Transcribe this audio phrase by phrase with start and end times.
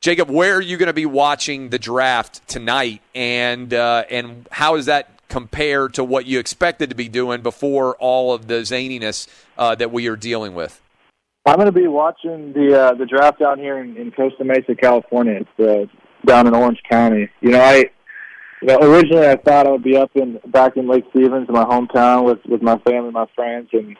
[0.00, 4.76] Jacob, where are you going to be watching the draft tonight, and uh, and how
[4.76, 9.28] does that compare to what you expected to be doing before all of the zaniness
[9.58, 10.80] uh, that we are dealing with?
[11.44, 14.74] I'm going to be watching the uh, the draft down here in, in Costa Mesa,
[14.74, 15.42] California.
[15.42, 15.84] It's uh,
[16.26, 17.28] down in Orange County.
[17.42, 17.84] You know, I
[18.62, 21.64] you know, originally I thought I would be up in back in Lake Stevens, my
[21.64, 23.98] hometown, with with my family, my friends, and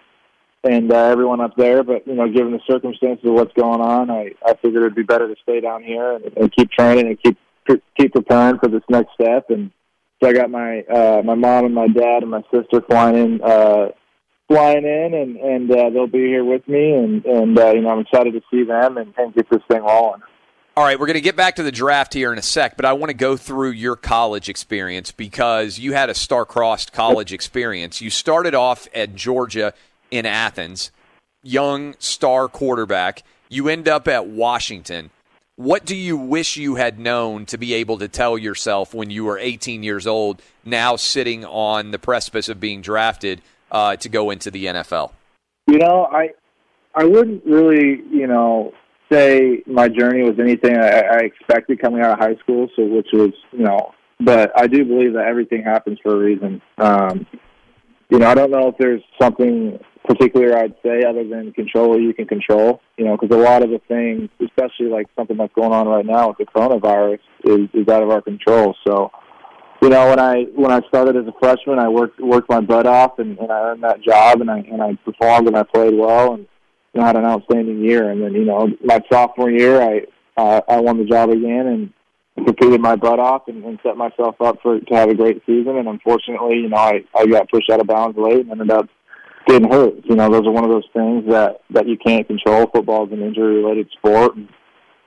[0.65, 1.83] and uh, everyone up there.
[1.83, 5.03] But you know, given the circumstances of what's going on, I I figured it'd be
[5.03, 7.39] better to stay down here and, and keep training and keep
[7.97, 9.51] keep preparing for this next step.
[9.51, 9.71] And
[10.23, 13.43] so I got my uh, my mom and my dad and my sister flying in.
[13.43, 13.89] Uh,
[14.51, 17.91] flying in and and uh, they'll be here with me and and uh, you know
[17.91, 20.23] I'm excited to see them and, and get this thing rolling.
[20.77, 22.85] All right, we're going to get back to the draft here in a sec, but
[22.85, 28.01] I want to go through your college experience because you had a star-crossed college experience.
[28.01, 29.75] You started off at Georgia
[30.11, 30.91] in Athens,
[31.43, 33.23] young star quarterback.
[33.49, 35.11] You end up at Washington.
[35.57, 39.25] What do you wish you had known to be able to tell yourself when you
[39.25, 44.31] were 18 years old, now sitting on the precipice of being drafted uh, to go
[44.31, 45.13] into the NFL?
[45.67, 46.31] You know, I
[46.95, 48.73] I wouldn't really, you know,
[49.13, 52.69] say my journey was anything I, I expected coming out of high school.
[52.75, 56.61] So, which was, you know, but I do believe that everything happens for a reason.
[56.79, 57.27] Um,
[58.11, 62.01] you know, I don't know if there's something particular I'd say other than control what
[62.01, 62.81] you can control.
[62.97, 66.05] You know, because a lot of the things, especially like something that's going on right
[66.05, 68.75] now with the coronavirus, is is out of our control.
[68.87, 69.11] So,
[69.83, 72.87] you know, when I when I started as a freshman, I worked worked my butt
[72.87, 75.95] off and, and I earned that job and I and I performed and I played
[75.95, 76.47] well and
[76.95, 78.11] you know, had an outstanding year.
[78.11, 80.01] And then you know, my sophomore year, I
[80.37, 81.93] uh, I won the job again and
[82.45, 85.77] competed my butt off and, and set myself up for to have a great season.
[85.77, 88.89] And unfortunately, you know, I I got pushed out of bounds late and ended up
[89.47, 89.95] getting hurt.
[90.05, 92.71] You know, those are one of those things that that you can't control.
[92.73, 94.49] Football is an injury-related sport, and,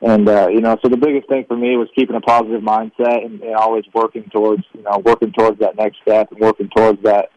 [0.01, 3.25] and uh, you know, so the biggest thing for me was keeping a positive mindset
[3.25, 7.01] and, and always working towards you know working towards that next step and working towards
[7.03, 7.29] that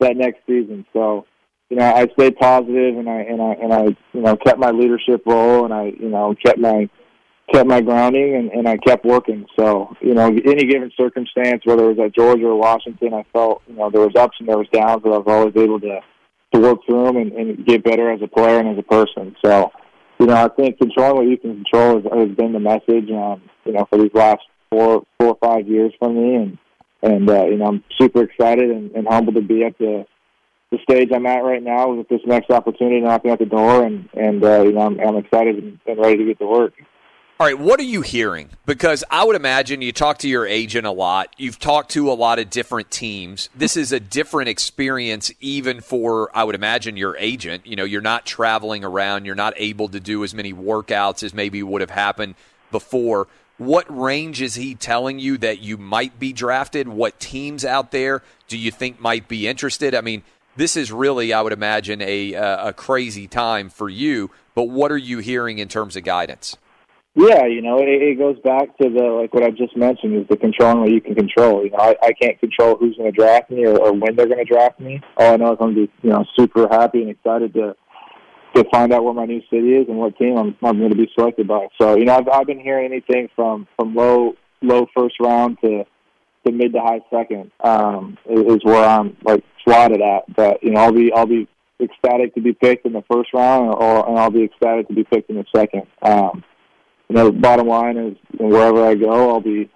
[0.00, 0.86] that next season.
[0.92, 1.26] So.
[1.72, 4.72] You know, I stayed positive, and I and I and I, you know, kept my
[4.72, 6.90] leadership role, and I, you know, kept my
[7.52, 9.46] kept my grounding and, and I kept working.
[9.58, 13.62] So, you know, any given circumstance, whether it was at Georgia or Washington, I felt,
[13.66, 16.00] you know, there was ups and there was downs, but I was always able to
[16.52, 19.36] to work through them and, and get better as a player and as a person.
[19.44, 19.70] So,
[20.18, 23.42] you know, I think controlling what you can control has, has been the message, um,
[23.64, 26.34] you know, for these last four, four or five years for me.
[26.34, 26.58] And,
[27.02, 30.04] and, uh, you know, I'm super excited and, and humbled to be at the,
[30.70, 33.84] the stage I'm at right now with this next opportunity knocking at the door.
[33.84, 36.74] And, and, uh, you know, I'm, I'm excited and, and ready to get to work.
[37.40, 38.50] All right, what are you hearing?
[38.66, 41.34] Because I would imagine you talk to your agent a lot.
[41.38, 43.48] You've talked to a lot of different teams.
[43.54, 47.66] This is a different experience, even for, I would imagine, your agent.
[47.66, 51.32] You know, you're not traveling around, you're not able to do as many workouts as
[51.32, 52.34] maybe would have happened
[52.70, 53.26] before.
[53.56, 56.88] What range is he telling you that you might be drafted?
[56.88, 59.94] What teams out there do you think might be interested?
[59.94, 60.24] I mean,
[60.56, 64.92] this is really, I would imagine, a, uh, a crazy time for you, but what
[64.92, 66.58] are you hearing in terms of guidance?
[67.14, 70.28] Yeah, you know, it, it goes back to the like what I just mentioned is
[70.28, 71.64] the controlling what you can control.
[71.64, 74.28] You know, I, I can't control who's going to draft me or, or when they're
[74.28, 75.00] going to draft me.
[75.16, 77.74] All I know is I'm going to be, you know, super happy and excited to
[78.54, 80.96] to find out where my new city is and what team I'm, I'm going to
[80.96, 81.68] be selected by.
[81.80, 85.84] So, you know, I've, I've been hearing anything from from low low first round to
[86.46, 90.34] to mid to high second um, is, is where I'm like slotted at.
[90.36, 91.48] But you know, I'll be I'll be
[91.80, 95.04] ecstatic to be picked in the first round, or and I'll be ecstatic to be
[95.04, 95.88] picked in the second.
[96.02, 96.44] Um,
[97.10, 99.68] you know, the bottom line is wherever I go, I'll be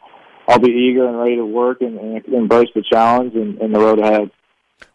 [0.46, 3.80] I'll be eager and ready to work and, and embrace the challenge and, and the
[3.80, 4.30] road ahead.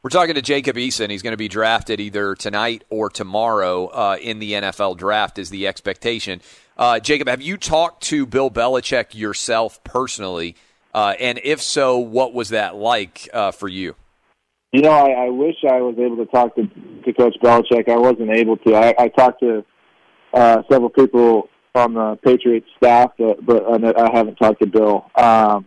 [0.03, 1.09] We're talking to Jacob Eason.
[1.09, 5.49] He's going to be drafted either tonight or tomorrow uh, in the NFL draft, is
[5.49, 6.41] the expectation.
[6.77, 10.55] Uh, Jacob, have you talked to Bill Belichick yourself personally?
[10.93, 13.95] Uh, and if so, what was that like uh, for you?
[14.71, 17.89] You know, I, I wish I was able to talk to, to Coach Belichick.
[17.89, 18.75] I wasn't able to.
[18.75, 19.65] I, I talked to
[20.33, 25.05] uh, several people on the Patriots staff, but, but I haven't talked to Bill.
[25.15, 25.65] Um,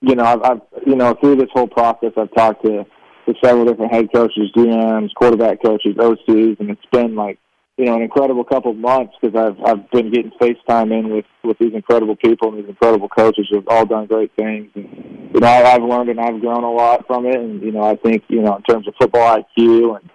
[0.00, 3.66] you know, I've, I've you know through this whole process, I've talked to, to several
[3.66, 7.38] different head coaches, GMs, quarterback coaches, OCs, and it's been like
[7.76, 11.26] you know an incredible couple of months because I've I've been getting FaceTime in with
[11.44, 14.70] with these incredible people and these incredible coaches who've all done great things.
[14.74, 17.72] And, you know, I, I've learned and I've grown a lot from it, and you
[17.72, 20.10] know, I think you know in terms of football IQ and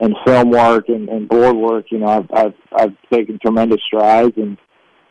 [0.00, 4.36] and film work and, and board work, you know, I've I've I've taken tremendous strides
[4.36, 4.56] and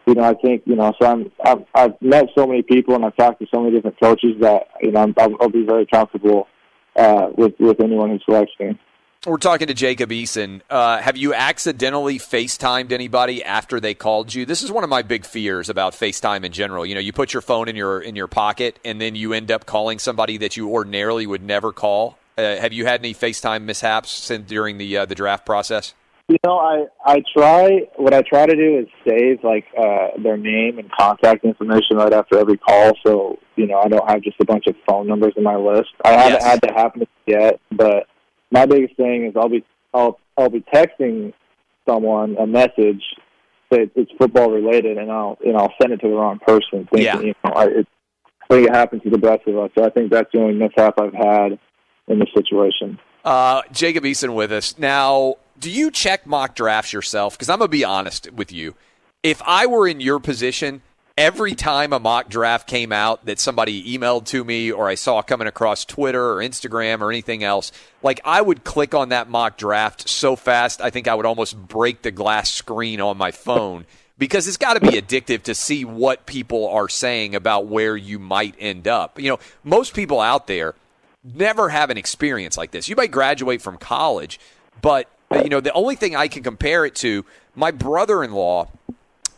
[0.07, 3.06] you know, I think you know, so I'm I've, I've met so many people and
[3.06, 6.48] I've talked to so many different coaches that you know I'm, I'll be very comfortable
[6.95, 8.80] uh, with with anyone who selects me.
[9.25, 10.62] We're talking to Jacob Eason.
[10.69, 14.45] Uh, have you accidentally FaceTimed anybody after they called you?
[14.45, 16.86] This is one of my big fears about FaceTime in general.
[16.86, 19.51] You know, you put your phone in your in your pocket and then you end
[19.51, 22.18] up calling somebody that you ordinarily would never call.
[22.38, 25.94] Uh, have you had any FaceTime mishaps during the uh, the draft process?
[26.29, 27.83] You know, I I try.
[27.95, 32.12] What I try to do is save like uh, their name and contact information right
[32.12, 35.33] after every call, so you know I don't have just a bunch of phone numbers
[35.38, 35.89] in my list.
[36.03, 36.45] I haven't Yes.
[36.45, 38.07] had that happen yet, but
[38.51, 39.63] my biggest thing is I'll be
[39.94, 41.31] I'll I'll be texting
[41.88, 43.03] someone a message
[43.71, 46.89] that it's football related, and I'll you know I'll send it to the wrong person.
[46.91, 47.19] Thinking, Yeah.
[47.21, 47.88] You know, I, it,
[48.50, 49.71] I think it happens to the best of us.
[49.77, 51.57] So I think that's the only mishap I've had
[52.09, 53.00] in this situation.
[53.23, 54.77] Uh, Jacob Eason with us.
[54.77, 57.33] Now, do you check mock drafts yourself?
[57.33, 58.75] Because I'm to be honest with you.
[59.24, 60.81] If I were in your position,
[61.18, 65.21] every time a mock draft came out that somebody emailed to me or I saw
[65.21, 67.71] coming across Twitter or Instagram or anything else,
[68.04, 71.57] like I would click on that mock draft so fast, I think I would almost
[71.57, 73.86] break the glass screen on my phone
[74.19, 78.19] because it's got to be addictive to see what people are saying about where you
[78.19, 79.19] might end up.
[79.19, 80.75] You know, most people out there
[81.24, 82.88] never have an experience like this.
[82.88, 84.39] You might graduate from college,
[84.81, 87.25] but you know the only thing I can compare it to,
[87.56, 88.68] my brother-in-law.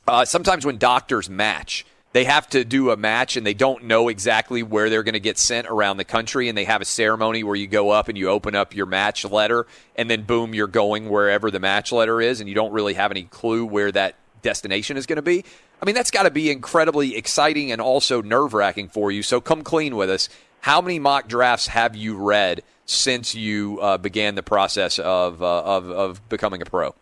[0.08, 4.08] Uh, sometimes when doctors match, they have to do a match and they don't know
[4.10, 7.44] exactly where they're going to get sent around the country, and they have a ceremony
[7.44, 10.68] where you go up and you open up your match letter, and then boom, you're
[10.68, 14.16] going wherever the match letter is, and you don't really have any clue where that
[14.42, 15.44] destination is going to be.
[15.82, 19.24] I mean, that's got to be incredibly exciting and also nerve wracking for you.
[19.24, 20.28] So come clean with us.
[20.62, 25.62] How many mock drafts have you read since you uh, began the process of, uh,
[25.64, 26.96] of of becoming a pro?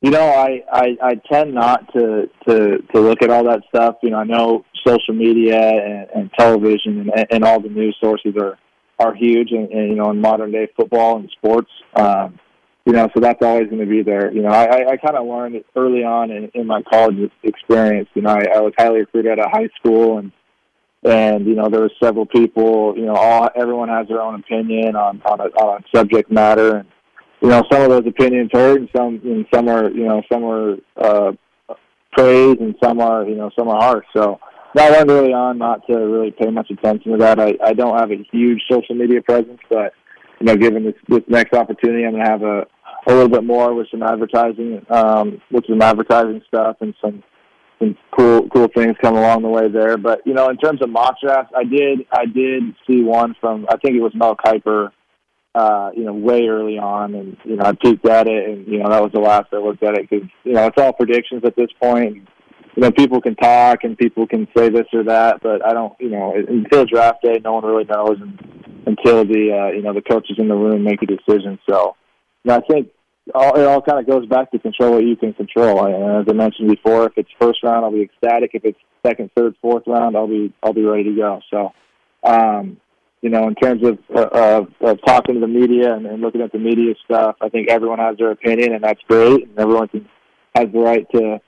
[0.00, 3.96] You know, I, I, I tend not to, to, to look at all that stuff.
[4.02, 8.34] You know, I know social media and, and television and, and all the news sources
[8.40, 8.58] are,
[9.00, 11.70] are huge and, and, you know, in modern day football and sports.
[11.96, 12.38] Um,
[12.86, 14.32] you know, so that's always going to be there.
[14.32, 18.08] You know, I, I, kind of learned early on in, in my college experience.
[18.14, 20.32] You know, I, I was highly recruited out of high school and,
[21.04, 24.96] and you know there were several people you know all everyone has their own opinion
[24.96, 26.78] on on a, on a subject matter.
[26.78, 26.88] And
[27.40, 30.44] you know some of those opinions hurt and some and some are you know some
[30.44, 31.32] are uh
[32.12, 34.06] praise and some are you know some are harsh.
[34.16, 34.40] So
[34.76, 37.38] I learned early on not to really pay much attention to that.
[37.38, 39.92] I I don't have a huge social media presence but
[40.40, 42.66] you know given this this next opportunity I'm to have a
[43.06, 47.22] a little bit more with some advertising um with some advertising stuff and some
[47.78, 49.96] some cool cool things come along the way there.
[49.96, 53.66] But you know, in terms of mock drafts, I did I did see one from
[53.68, 54.90] I think it was Mel Kiper,
[55.54, 58.78] uh, you know, way early on, and you know I peeked at it, and you
[58.78, 61.42] know that was the last I looked at it because you know it's all predictions
[61.44, 62.28] at this point.
[62.76, 65.94] You know, people can talk and people can say this or that, but I don't,
[65.98, 68.38] you know, until draft day, no one really knows, and
[68.86, 71.58] until the, uh, you know, the coaches in the room make a decision.
[71.68, 71.96] So,
[72.44, 72.90] you know, I think
[73.34, 75.86] all, it all kind of goes back to control what you can control.
[75.86, 78.50] And as I mentioned before, if it's first round, I'll be ecstatic.
[78.54, 81.40] If it's second, third, fourth round, I'll be, I'll be ready to go.
[81.50, 81.72] So,
[82.24, 82.78] um,
[83.20, 86.40] you know, in terms of, uh, of, of talking to the media and, and looking
[86.40, 89.88] at the media stuff, I think everyone has their opinion, and that's great, and everyone
[89.88, 90.08] can,
[90.54, 91.40] has the right to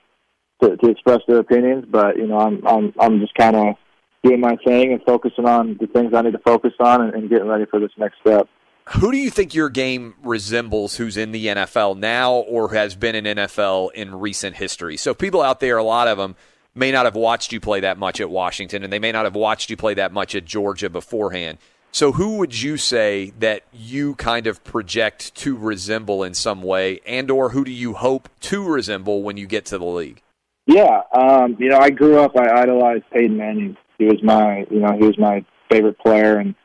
[0.61, 1.85] to, to express their opinions.
[1.89, 3.75] But you know, I'm I'm I'm just kind of
[4.23, 7.29] doing my thing and focusing on the things I need to focus on and, and
[7.29, 8.47] getting ready for this next step.
[8.89, 13.15] Who do you think your game resembles who's in the NFL now or has been
[13.15, 14.97] in NFL in recent history?
[14.97, 16.35] So, people out there, a lot of them
[16.73, 19.35] may not have watched you play that much at Washington and they may not have
[19.35, 21.57] watched you play that much at Georgia beforehand.
[21.93, 27.01] So, who would you say that you kind of project to resemble in some way,
[27.05, 30.21] and or who do you hope to resemble when you get to the league?
[30.67, 32.37] Yeah, um, you know, I grew up.
[32.37, 33.75] I idolized Peyton Manning.
[33.97, 36.55] He was my, you know, he was my favorite player, and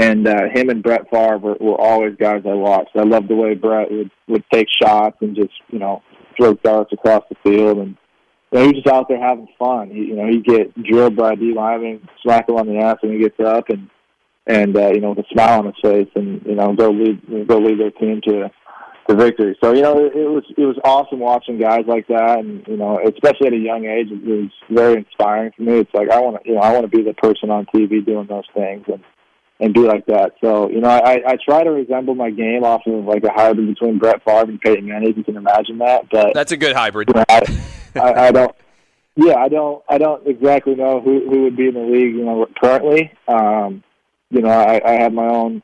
[0.00, 2.96] and uh, him and Brett Favre were, were always guys I watched.
[2.96, 6.02] I loved the way Brett would would take shots and just, you know,
[6.38, 7.96] throw darts across the field, and
[8.50, 9.90] you know, he was just out there having fun.
[9.90, 13.12] He, you know, he'd get drilled by D lineman, smack him on the ass when
[13.12, 13.90] he gets up, and
[14.46, 17.46] and uh, you know, with a smile on his face, and you know, go lead
[17.46, 18.50] go lead their team to
[19.06, 19.54] to victory.
[19.62, 22.78] So you know, it, it was it was awesome watching guys like that, and you
[22.78, 25.80] know, especially at a young age, it was very inspiring for me.
[25.80, 28.02] It's like I want to, you know, I want to be the person on TV
[28.02, 29.04] doing those things and
[29.60, 30.32] and be like that.
[30.40, 33.68] So you know, I I try to resemble my game off of like a hybrid
[33.68, 35.10] between Brett Favre and Peyton Manning.
[35.10, 37.10] If you can imagine that, but that's a good hybrid.
[37.16, 37.60] I,
[37.94, 38.54] I, I don't.
[39.16, 39.82] Yeah, I don't.
[39.88, 42.14] I don't exactly know who who would be in the league.
[42.14, 43.12] You know, currently.
[43.28, 43.82] Um,
[44.32, 45.60] you know, I, I have my own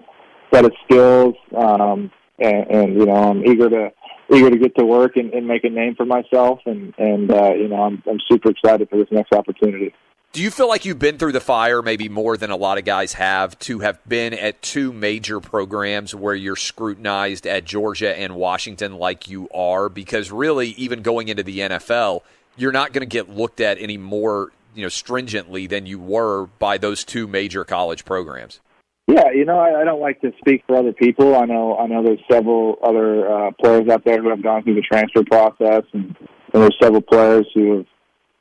[0.53, 1.37] set of skills.
[1.57, 3.93] Um, and, and you know I'm eager to
[4.33, 7.53] eager to get to work and, and make a name for myself, and and uh,
[7.55, 9.95] you know I'm I'm super excited for this next opportunity.
[10.37, 12.85] Do you feel like you've been through the fire maybe more than a lot of
[12.85, 18.37] guys have to have been at two major programs where you're scrutinized at Georgia and
[18.37, 19.89] Washington like you are?
[19.89, 22.21] Because really, even going into the NFL,
[22.55, 26.49] you're not going to get looked at any more you know stringently than you were
[26.59, 28.61] by those two major college programs.
[29.07, 31.35] Yeah, you know, I, I don't like to speak for other people.
[31.35, 34.75] I know, I know, there's several other uh, players out there who have gone through
[34.75, 36.15] the transfer process, and,
[36.53, 37.87] and there's several players who have,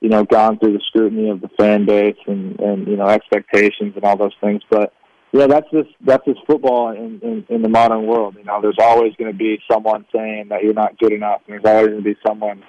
[0.06, 3.94] you know, gone through the scrutiny of the fan base and and you know expectations
[3.96, 4.62] and all those things.
[4.70, 4.94] But
[5.32, 8.36] yeah, that's just that's just football in in, in the modern world.
[8.38, 11.56] You know, there's always going to be someone saying that you're not good enough, and
[11.56, 12.64] there's always going to be someone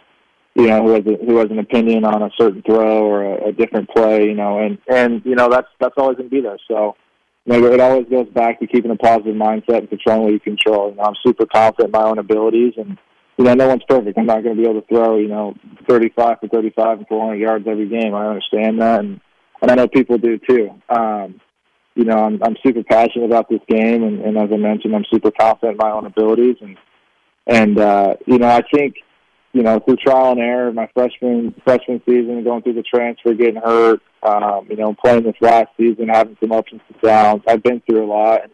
[0.55, 3.49] you know, who has a, who has an opinion on a certain throw or a,
[3.49, 6.41] a different play, you know, and and you know that's that's always going to be
[6.41, 6.57] there.
[6.67, 6.97] So
[7.45, 10.41] you know, it always goes back to keeping a positive mindset and controlling what you
[10.41, 10.89] control.
[10.89, 12.97] You know, I'm super confident in my own abilities, and
[13.37, 14.19] you know, no one's perfect.
[14.19, 15.55] I'm not going to be able to throw, you know,
[15.89, 18.15] 35 for 35 and 400 yards every game.
[18.15, 19.21] I understand that, and
[19.63, 20.71] and I know people do too.
[20.89, 21.41] Um,
[21.95, 25.05] you know, I'm I'm super passionate about this game, and, and as I mentioned, I'm
[25.13, 26.77] super confident in my own abilities, and
[27.47, 28.97] and uh, you know, I think
[29.57, 33.57] you know, through trial and error, my freshman freshman season, going through the transfer, getting
[33.57, 37.43] hurt, um, you know, playing this last season, having some ups and downs.
[37.49, 38.53] I've been through a lot, and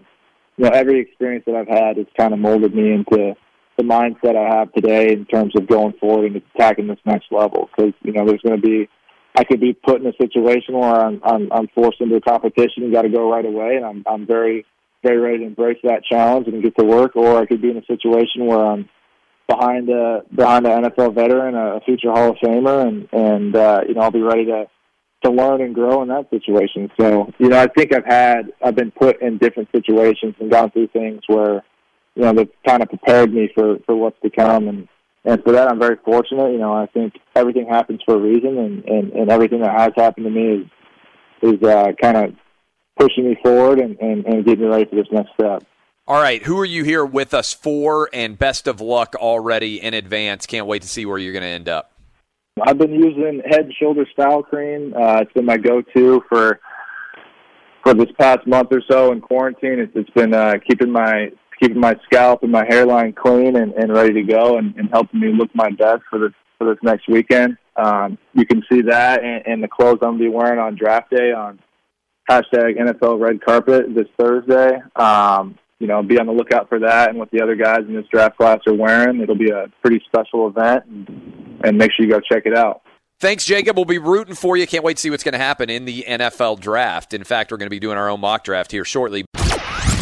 [0.56, 3.34] you know, every experience that I've had has kind of molded me into
[3.76, 7.68] the mindset I have today in terms of going forward and attacking this next level.
[7.74, 8.88] Because you know, there's going to be,
[9.34, 12.84] I could be put in a situation where I'm I'm, I'm forced into a competition
[12.84, 14.66] and got to go right away, and I'm I'm very
[15.02, 17.16] very ready to embrace that challenge and get to work.
[17.16, 18.88] Or I could be in a situation where I'm
[19.48, 23.94] behind a behind an NFL veteran, a future Hall of Famer, and and uh, you
[23.94, 24.66] know I'll be ready to
[25.24, 26.90] to learn and grow in that situation.
[27.00, 30.70] So you know I think I've had I've been put in different situations and gone
[30.70, 31.64] through things where
[32.14, 34.88] you know they've kind of prepared me for for what's to come, and
[35.24, 36.52] and for that I'm very fortunate.
[36.52, 39.92] You know I think everything happens for a reason, and and, and everything that has
[39.96, 40.66] happened to me
[41.42, 42.34] is is uh, kind of
[42.98, 45.64] pushing me forward and, and, and getting me ready for this next step.
[46.06, 48.08] All right, who are you here with us for?
[48.12, 50.46] And best of luck already in advance.
[50.46, 51.92] Can't wait to see where you're going to end up.
[52.60, 54.94] I've been using Head and Shoulder Style Cream.
[54.94, 56.60] Uh, it's been my go-to for
[57.82, 59.80] for this past month or so in quarantine.
[59.80, 61.30] It's, it's been uh, keeping my
[61.62, 65.20] keeping my scalp and my hairline clean and, and ready to go, and, and helping
[65.20, 67.56] me look my best for this for this next weekend.
[67.76, 71.32] Um, you can see that and, the clothes I'm gonna be wearing on draft day
[71.32, 71.58] on
[72.28, 74.80] hashtag NFL Red Carpet this Thursday.
[74.96, 77.94] Um, you know, be on the lookout for that and what the other guys in
[77.94, 79.20] this draft class are wearing.
[79.20, 82.82] It'll be a pretty special event, and, and make sure you go check it out.
[83.18, 83.76] Thanks, Jacob.
[83.76, 84.66] We'll be rooting for you.
[84.66, 87.14] Can't wait to see what's going to happen in the NFL draft.
[87.14, 89.24] In fact, we're going to be doing our own mock draft here shortly.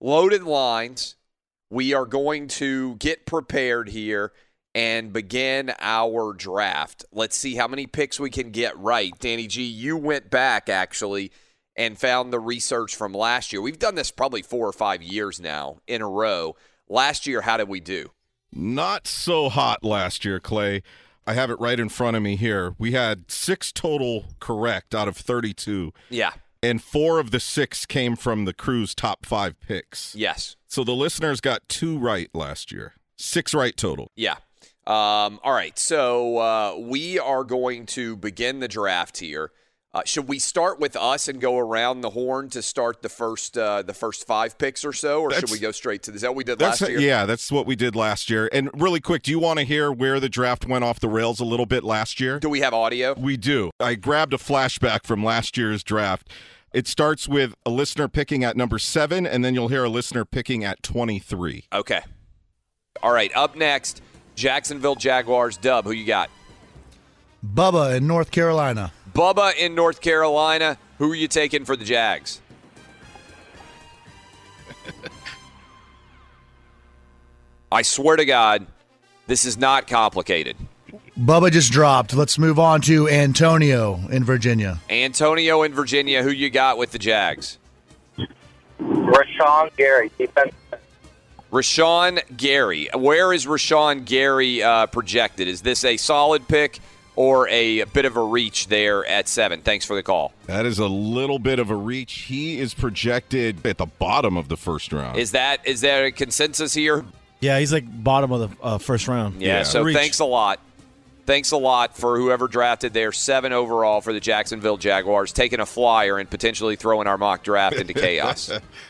[0.00, 1.16] loaded lines.
[1.70, 4.32] We are going to get prepared here
[4.74, 7.04] and begin our draft.
[7.12, 9.12] Let's see how many picks we can get right.
[9.18, 11.32] Danny G, you went back actually
[11.76, 13.60] and found the research from last year.
[13.60, 16.56] We've done this probably four or five years now in a row.
[16.88, 18.10] Last year, how did we do?
[18.50, 20.82] Not so hot last year, Clay.
[21.26, 22.74] I have it right in front of me here.
[22.78, 25.92] We had six total correct out of 32.
[26.08, 30.14] Yeah and four of the six came from the crew's top five picks.
[30.14, 30.56] Yes.
[30.66, 34.10] So the listeners got two right last year, six right total.
[34.16, 34.36] Yeah.
[34.86, 39.52] Um, all right, so uh, we are going to begin the draft here.
[39.94, 43.56] Uh, should we start with us and go around the horn to start the first
[43.56, 46.16] uh, the first five picks or so, or should we go straight to this?
[46.18, 47.00] Is that we did last year?
[47.00, 48.50] yeah, that's what we did last year.
[48.52, 51.40] And really quick, do you want to hear where the draft went off the rails
[51.40, 52.38] a little bit last year?
[52.38, 53.14] Do we have audio?
[53.14, 53.70] We do.
[53.80, 56.28] I grabbed a flashback from last year's draft.
[56.74, 60.26] It starts with a listener picking at number seven, and then you'll hear a listener
[60.26, 61.64] picking at 23.
[61.72, 62.00] Okay.
[63.02, 63.34] All right.
[63.34, 64.02] Up next,
[64.34, 65.56] Jacksonville Jaguars.
[65.56, 66.28] Dub, who you got?
[67.42, 68.92] Bubba in North Carolina.
[69.18, 70.78] Bubba in North Carolina.
[70.98, 72.40] Who are you taking for the Jags?
[77.72, 78.64] I swear to God,
[79.26, 80.56] this is not complicated.
[81.18, 82.14] Bubba just dropped.
[82.14, 84.78] Let's move on to Antonio in Virginia.
[84.88, 86.22] Antonio in Virginia.
[86.22, 87.58] Who you got with the Jags?
[88.80, 90.54] Rashan Gary, defense.
[91.50, 92.88] Rashan Gary.
[92.94, 95.48] Where is Rashan Gary uh, projected?
[95.48, 96.78] Is this a solid pick
[97.18, 99.60] or a bit of a reach there at seven?
[99.60, 100.32] Thanks for the call.
[100.46, 102.12] That is a little bit of a reach.
[102.12, 105.18] He is projected at the bottom of the first round.
[105.18, 107.04] Is that is there a consensus here?
[107.40, 109.42] Yeah, he's like bottom of the uh, first round.
[109.42, 109.64] Yeah.
[109.64, 109.96] So Reach.
[109.96, 110.60] thanks a lot.
[111.26, 113.10] Thanks a lot for whoever drafted there.
[113.10, 117.76] Seven overall for the Jacksonville Jaguars, taking a flyer and potentially throwing our mock draft
[117.76, 118.48] into chaos.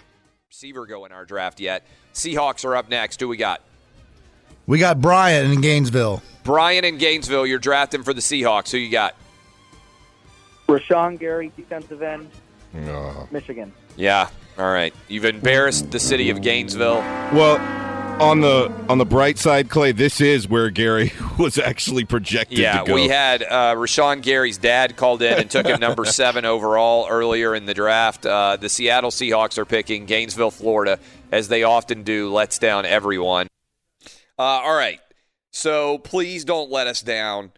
[0.48, 1.86] Receiver go in our draft yet.
[2.12, 3.20] Seahawks are up next.
[3.20, 3.62] Who we got?
[4.66, 6.22] We got Bryant in Gainesville.
[6.48, 7.44] Brian in Gainesville.
[7.46, 8.70] You're drafting for the Seahawks.
[8.70, 9.14] Who you got?
[10.66, 12.30] Rashan Gary, defensive end,
[13.30, 13.70] Michigan.
[13.96, 14.30] Yeah.
[14.56, 14.94] All right.
[15.08, 17.00] You've embarrassed the city of Gainesville.
[17.34, 17.58] Well,
[18.22, 22.80] on the on the bright side, Clay, this is where Gary was actually projected Yeah,
[22.80, 22.94] to go.
[22.94, 27.54] we had uh, Rashan Gary's dad called in and took him number seven overall earlier
[27.54, 28.24] in the draft.
[28.24, 30.98] Uh, the Seattle Seahawks are picking Gainesville, Florida,
[31.30, 33.48] as they often do, lets down everyone.
[34.38, 34.98] Uh, all right.
[35.50, 37.52] So please don't let us down.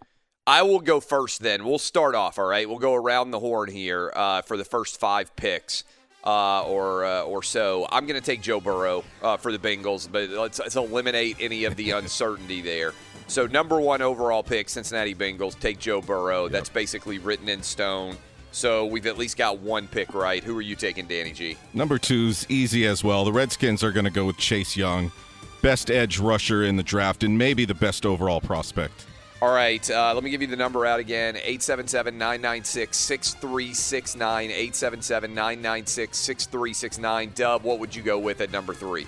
[0.46, 1.64] I will go first then.
[1.64, 2.68] We'll start off, all right?
[2.68, 5.85] We'll go around the horn here uh, for the first five picks
[6.24, 7.87] uh, or uh, or so.
[7.90, 11.64] I'm going to take Joe Burrow uh, for the Bengals, but let's, let's eliminate any
[11.64, 12.94] of the uncertainty there.
[13.26, 16.48] So number one overall pick, Cincinnati Bengals, take Joe Burrow.
[16.48, 18.16] That's basically written in stone.
[18.50, 20.42] So we've at least got one pick right.
[20.42, 21.57] Who are you taking, Danny G?
[21.72, 23.24] Number two's easy as well.
[23.24, 25.12] The Redskins are going to go with Chase Young,
[25.62, 29.06] best edge rusher in the draft, and maybe the best overall prospect.
[29.42, 34.50] All right, uh, let me give you the number out again 877 996 6369.
[34.50, 37.32] 877 996 6369.
[37.34, 39.06] Dub, what would you go with at number three?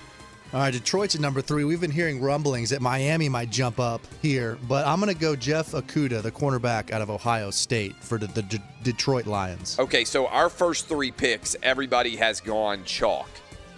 [0.53, 1.63] All right, Detroit's at number three.
[1.63, 5.35] We've been hearing rumblings that Miami might jump up here, but I'm going to go
[5.35, 9.79] Jeff Okudah, the cornerback out of Ohio State, for the, the D- Detroit Lions.
[9.79, 13.27] Okay, so our first three picks, everybody has gone chalk.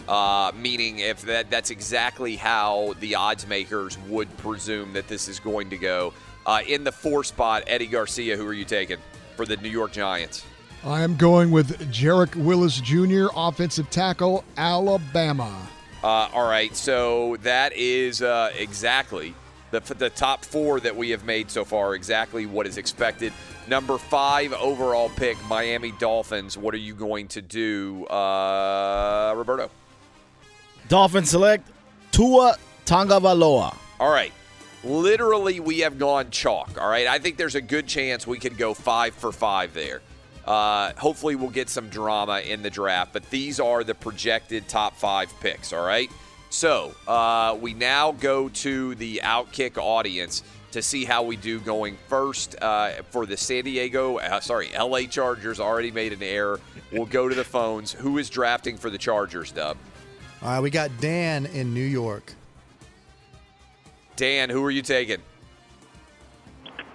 [0.08, 5.39] Uh, meaning, if that, that's exactly how the odds makers would presume that this is
[5.39, 6.13] going to go.
[6.46, 8.98] Uh, in the four spot, Eddie Garcia, who are you taking
[9.36, 10.46] for the New York Giants?
[10.84, 15.68] I am going with Jedrick Wills Jr., offensive tackle, Alabama.
[16.04, 19.34] Uh, all right, so that is uh, exactly
[19.72, 23.34] the, the top four that we have made so far, exactly what is expected.
[23.68, 26.56] Number five overall pick, Miami Dolphins.
[26.56, 29.72] What are you going to do, uh, Roberto?
[30.88, 31.67] Dolphins select
[32.12, 33.76] Tua Tagovailoa.
[34.00, 34.32] All right.
[34.84, 36.80] Literally, we have gone chalk.
[36.80, 37.08] All right.
[37.08, 40.02] I think there's a good chance we could go five for five there.
[40.45, 44.95] Uh, hopefully, we'll get some drama in the draft, but these are the projected top
[44.95, 45.74] five picks.
[45.74, 46.12] All right.
[46.52, 51.98] So uh, we now go to the Outkick audience to see how we do going
[52.08, 56.60] first uh, for the San Diego, uh, sorry, LA Chargers already made an error.
[56.91, 57.93] We'll go to the phones.
[57.93, 59.78] Who is drafting for the Chargers, Dub?
[60.45, 62.31] All right, we got Dan in New York.
[64.15, 65.17] Dan, who are you taking?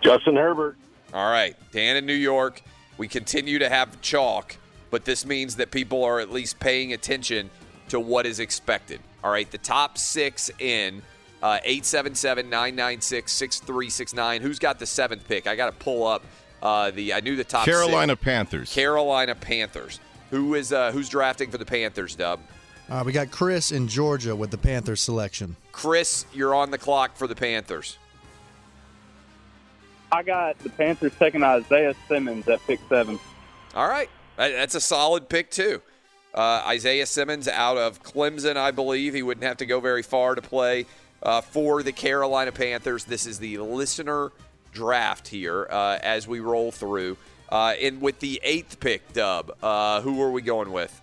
[0.02, 0.76] Justin Herbert.
[1.12, 2.62] All right, Dan in New York.
[2.96, 4.56] We continue to have chalk,
[4.92, 7.50] but this means that people are at least paying attention
[7.88, 9.00] to what is expected.
[9.24, 11.02] All right, the top six in
[11.42, 14.42] uh, 877 996 6369.
[14.42, 15.48] Who's got the seventh pick?
[15.48, 16.22] I got to pull up
[16.62, 17.14] uh, the.
[17.14, 18.22] I knew the top Carolina six.
[18.22, 18.72] Panthers.
[18.72, 19.98] Carolina Panthers.
[20.30, 22.38] Who is uh, who's drafting for the Panthers, Dub?
[22.90, 25.54] Uh, we got Chris in Georgia with the Panthers selection.
[25.70, 27.98] Chris, you're on the clock for the Panthers.
[30.10, 33.20] I got the Panthers taking Isaiah Simmons at pick seven.
[33.76, 34.10] All right.
[34.36, 35.80] That's a solid pick, too.
[36.34, 39.14] Uh, Isaiah Simmons out of Clemson, I believe.
[39.14, 40.86] He wouldn't have to go very far to play
[41.22, 43.04] uh, for the Carolina Panthers.
[43.04, 44.32] This is the listener
[44.72, 47.16] draft here uh, as we roll through.
[47.48, 51.00] Uh, and with the eighth pick, Dub, uh, who are we going with?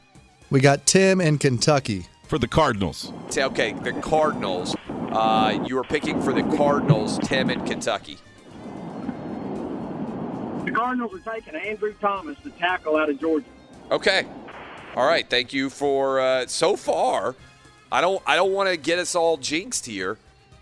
[0.50, 2.06] We got Tim in Kentucky.
[2.28, 3.12] For the Cardinals.
[3.30, 4.76] Say, Okay, the Cardinals.
[4.90, 8.18] Uh, you are picking for the Cardinals, Tim in Kentucky.
[10.66, 13.46] The Cardinals are taking Andrew Thomas, the tackle out of Georgia.
[13.92, 14.26] Okay.
[14.96, 15.30] All right.
[15.30, 17.36] Thank you for uh, so far.
[17.92, 18.22] I don't.
[18.26, 20.18] I don't want to get us all jinxed here,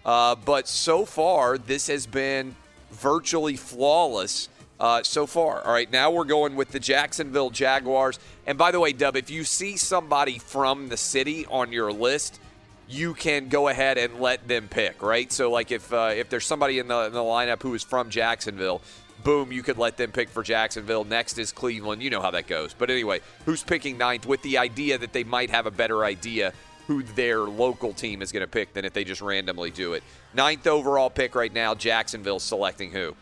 [0.06, 2.56] uh, but so far this has been
[2.92, 4.50] virtually flawless.
[4.80, 5.62] Uh, so far.
[5.66, 8.20] All right, now we're going with the Jacksonville Jaguars.
[8.48, 12.40] And by the way, Dub, if you see somebody from the city on your list,
[12.88, 15.32] you can go ahead and let them pick, right?
[15.32, 18.10] So, like if uh, if there's somebody in the, in the lineup who is from
[18.10, 18.82] Jacksonville,
[19.24, 21.04] boom, you could let them pick for Jacksonville.
[21.04, 22.04] Next is Cleveland.
[22.04, 22.74] You know how that goes.
[22.74, 26.54] But anyway, who's picking ninth with the idea that they might have a better idea
[26.88, 30.04] who their local team is going to pick than if they just randomly do it.
[30.36, 33.16] Ninth overall pick right now, Jacksonville selecting who?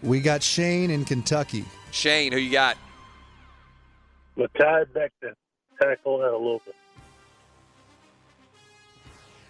[0.00, 1.64] We got Shane in Kentucky.
[1.90, 2.76] Shane, who you got?
[4.38, 5.34] Mekhi Becton,
[5.80, 6.72] tackle out of Louisville.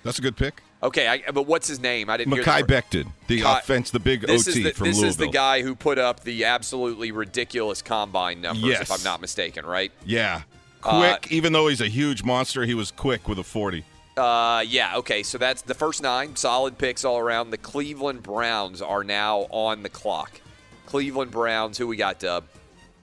[0.03, 0.63] That's a good pick.
[0.83, 2.09] Okay, I, but what's his name?
[2.09, 4.71] I didn't hear Mekhi the- Becton, the Kai- offense, the big This OT is the,
[4.73, 5.09] from this Louisville.
[5.09, 8.83] is the guy who put up the absolutely ridiculous combine numbers, Yes.
[8.83, 9.91] if I'm not mistaken, right?
[10.07, 10.43] Yeah,
[10.85, 11.33] Uh, quick.
[11.33, 13.85] even though he's a huge monster, he was quick with a forty.
[14.17, 15.23] Uh, yeah, okay.
[15.23, 16.35] So that's the first nine.
[16.37, 17.51] Solid picks all around.
[17.51, 20.41] The Cleveland Browns are now on the clock.
[20.87, 22.45] Cleveland Browns, who we got, Dub?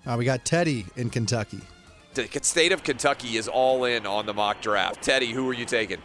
[0.05, 1.61] Uh, we got Teddy in Kentucky.
[2.15, 5.03] The state of Kentucky is all in on the mock draft.
[5.03, 5.97] Teddy, who are you taking?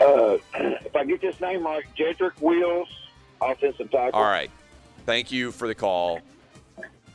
[0.00, 2.88] Uh, if I get this name right, Jedrick Wills,
[3.42, 4.18] offensive tackle.
[4.18, 4.50] All right.
[5.04, 6.20] Thank you for the call.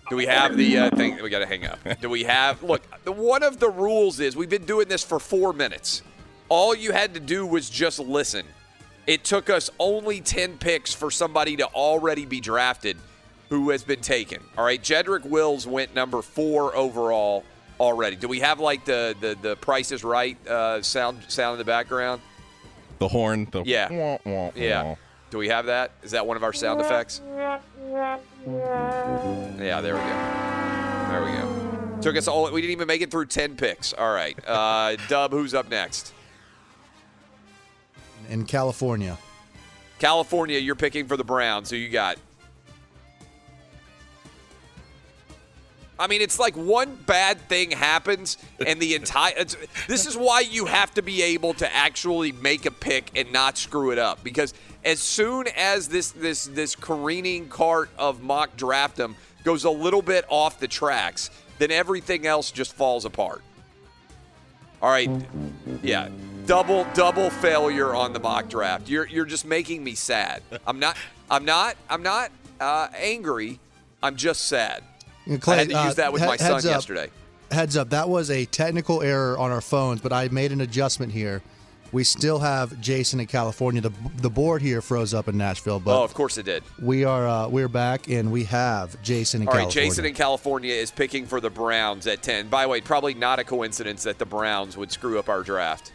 [0.10, 1.22] Do we have the uh, thing?
[1.24, 1.80] We got to hang up.
[2.00, 2.62] Do we have?
[2.62, 6.04] Look, the, one of the rules is we've been doing this for four minutes.
[6.48, 8.46] All you had to do was just listen.
[9.08, 12.98] It took us only 10 picks for somebody to already be drafted
[13.52, 14.42] who has been taken.
[14.58, 17.44] All right, Jedrick Wills went number four overall
[17.82, 18.16] already.
[18.16, 21.66] Do we have like the the, the Price is Right uh, sound sound in the
[21.66, 22.22] background?
[23.00, 23.50] The horn.
[23.52, 23.92] The Yeah.
[23.92, 24.84] wah, wah, Yeah.
[24.84, 24.96] wah.
[25.32, 25.92] Do we have that?
[26.02, 27.20] Is that one of our sound effects?
[27.28, 27.60] Yeah,
[29.82, 30.18] there we go.
[31.10, 31.98] There we go.
[32.02, 32.50] Took us all.
[32.52, 33.92] We didn't even make it through ten picks.
[33.92, 35.32] All right, uh, Dub.
[35.32, 36.14] Who's up next?
[38.30, 39.18] In California.
[40.00, 40.58] California.
[40.58, 41.70] You're picking for the Browns.
[41.70, 42.18] Who you got?
[46.02, 49.46] I mean, it's like one bad thing happens, and the entire.
[49.88, 53.56] This is why you have to be able to actually make a pick and not
[53.56, 54.24] screw it up.
[54.24, 60.02] Because as soon as this this this careening cart of mock draftum goes a little
[60.02, 63.44] bit off the tracks, then everything else just falls apart.
[64.82, 65.12] All right,
[65.84, 66.10] yeah,
[66.48, 68.90] double double failure on the mock draft.
[68.90, 70.42] You're you're just making me sad.
[70.66, 70.98] I'm not.
[71.30, 71.76] I'm not.
[71.88, 73.60] I'm not uh, angry.
[74.02, 74.84] I'm just sad.
[75.26, 76.72] You know, I had to uh, use that with he- my son heads up.
[76.72, 77.10] yesterday.
[77.52, 81.12] Heads up, that was a technical error on our phones, but I made an adjustment
[81.12, 81.42] here.
[81.92, 83.82] We still have Jason in California.
[83.82, 86.64] The the board here froze up in Nashville, but oh, of course it did.
[86.82, 89.90] we are uh, we're back and we have Jason in All right, California.
[89.90, 92.48] Jason in California is picking for the Browns at 10.
[92.48, 95.92] By the way, probably not a coincidence that the Browns would screw up our draft.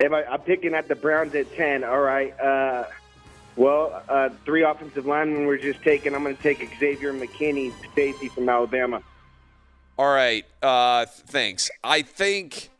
[0.00, 1.84] Am I, I'm picking at the Browns at 10.
[1.84, 2.38] All right.
[2.38, 2.84] Uh,
[3.56, 6.14] well, uh, three offensive linemen we're just taking.
[6.14, 9.02] I'm going to take Xavier McKinney, safety from Alabama.
[9.98, 11.70] All right, uh, thanks.
[11.84, 12.70] I think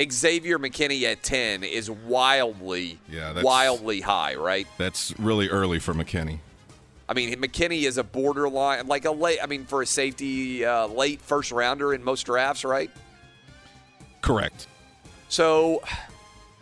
[0.00, 4.66] Xavier McKinney at 10 is wildly, Yeah, that's- wildly high, right?
[4.78, 6.38] That's really early for McKinney.
[7.08, 10.86] I mean, McKinney is a borderline, like a late, I mean, for a safety, uh,
[10.86, 12.90] late first rounder in most drafts, right?
[14.20, 14.66] Correct.
[15.28, 15.82] So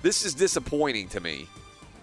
[0.03, 1.47] this is disappointing to me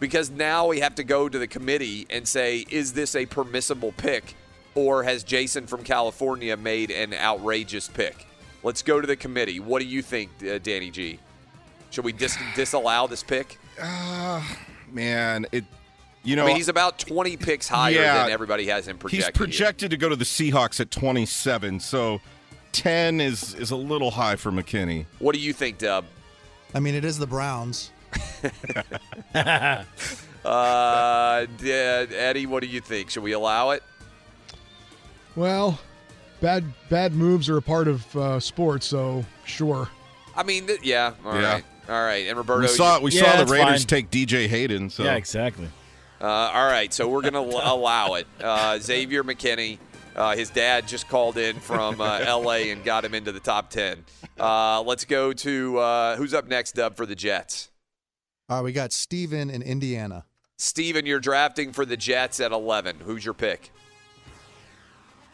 [0.04, 3.94] because now we have to go to the committee and say, is this a permissible
[3.94, 4.36] pick
[4.76, 8.28] or has Jason from California made an outrageous pick?
[8.64, 9.62] Let's go to the committee.
[9.62, 11.20] What do you think, uh, Danny G?
[11.90, 13.58] Should we dis- disallow this pick?
[13.82, 14.44] Uh,
[14.92, 15.64] man, it.
[16.26, 18.24] You know, I mean, he's about 20 picks higher Yeah.
[18.24, 19.26] than everybody has him projected.
[19.26, 22.20] He's projected to go to the Seahawks at 27, so
[22.74, 25.06] 10 is is a little high for McKinney.
[25.20, 26.04] What do you think, Dub?
[26.76, 27.92] I mean, it is the Browns.
[30.46, 33.10] Uh, Eddie, what do you think?
[33.10, 33.82] Should we allow it?
[35.36, 35.80] Well,
[36.42, 39.90] bad bad moves are a part of uh, sports, so sure.
[40.36, 41.14] I mean, th- yeah.
[41.26, 41.42] All right,
[41.88, 41.94] Yeah.
[41.96, 42.28] all right.
[42.28, 44.90] And Roberto, we saw you- we saw the Raiders take DJ Hayden.
[44.90, 45.70] So Yeah, exactly.
[46.22, 48.28] Uh, all right, so we're going to allow it.
[48.42, 49.78] Uh, Xavier McKinney,
[50.16, 52.70] uh, his dad just called in from uh, L.A.
[52.72, 54.06] and got him into the top 10.
[54.40, 57.70] Uh, let's go to uh, who's up next, Dub, for the Jets?
[58.54, 60.26] All right, we got Steven in Indiana.
[60.58, 62.98] Steven, you're drafting for the Jets at 11.
[63.04, 63.72] Who's your pick?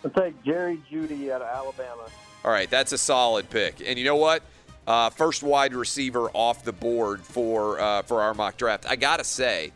[0.05, 2.03] I'll take Jerry Jeudy out of Alabama.
[2.45, 3.81] All right, that's a solid pick.
[3.85, 4.41] And you know what?
[4.87, 8.85] Uh, first wide receiver off the board for uh, for our mock draft.
[8.87, 9.73] I gotta say,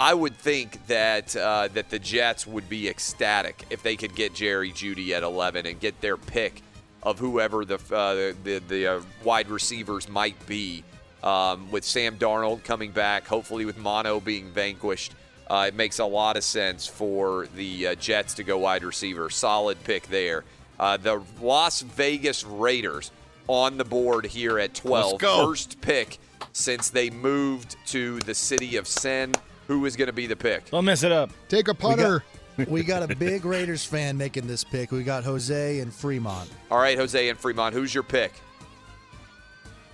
[0.00, 4.32] I would think that uh, that the Jets would be ecstatic if they could get
[4.32, 6.62] Jerry Jeudy at 11 and get their pick
[7.02, 10.84] of whoever the uh, the the, the uh, wide receivers might be.
[11.22, 15.12] Um, with Sam Darnold coming back, hopefully with Mono being vanquished,
[15.48, 19.30] uh, it makes a lot of sense for the uh, Jets to go wide receiver.
[19.30, 20.44] Solid pick there.
[20.80, 23.10] Uh, the Las Vegas Raiders
[23.46, 25.12] on the board here at 12.
[25.12, 25.46] Let's go.
[25.46, 26.18] First pick
[26.52, 29.32] since they moved to the city of Sin.
[29.68, 30.70] Who is going to be the pick?
[30.70, 31.30] Don't mess it up.
[31.48, 32.24] Take a We got, putter.
[32.68, 34.90] we got a big Raiders fan making this pick.
[34.90, 36.50] We got Jose and Fremont.
[36.70, 38.32] All right, Jose and Fremont, who's your pick?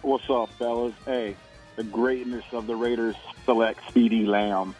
[0.02, 0.94] What's up, fellas?
[1.04, 1.36] Hey,
[1.76, 4.74] the greatness of the Raiders select CeeDee Lamb.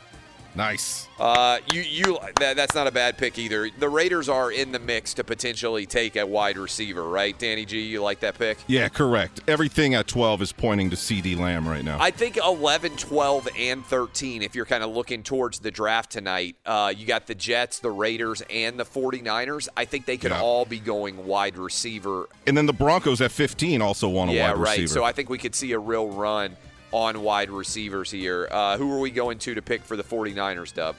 [0.54, 1.08] Nice.
[1.18, 3.68] Uh, you you that, that's not a bad pick either.
[3.78, 7.38] The Raiders are in the mix to potentially take a wide receiver, right?
[7.38, 8.58] Danny G, you like that pick?
[8.66, 9.40] Yeah, correct.
[9.48, 11.98] Everything at 12 is pointing to CeeDee Lamb right now.
[12.00, 16.56] I think 11, 12, and 13, if you're kind of looking towards the draft tonight,
[16.66, 19.68] uh, you got the Jets, the Raiders, and the 49ers.
[19.76, 20.40] I think they could Yeah.
[20.42, 22.28] all be going wide receiver.
[22.46, 24.76] and then the Broncos at 15 also want a yeah, wide receiver.
[24.76, 24.90] Yeah, right.
[24.90, 26.56] So I think we could see a real run
[26.92, 28.48] on wide receivers here.
[28.50, 30.96] Uh, who are we going to to pick for the 49ers, Dub?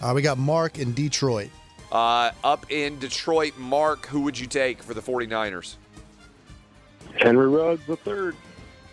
[0.00, 1.50] Uh, we got Mark in Detroit.
[1.90, 5.76] Uh, up in Detroit, Mark, who would you take for the 49ers?
[7.16, 8.36] Henry Ruggs the third.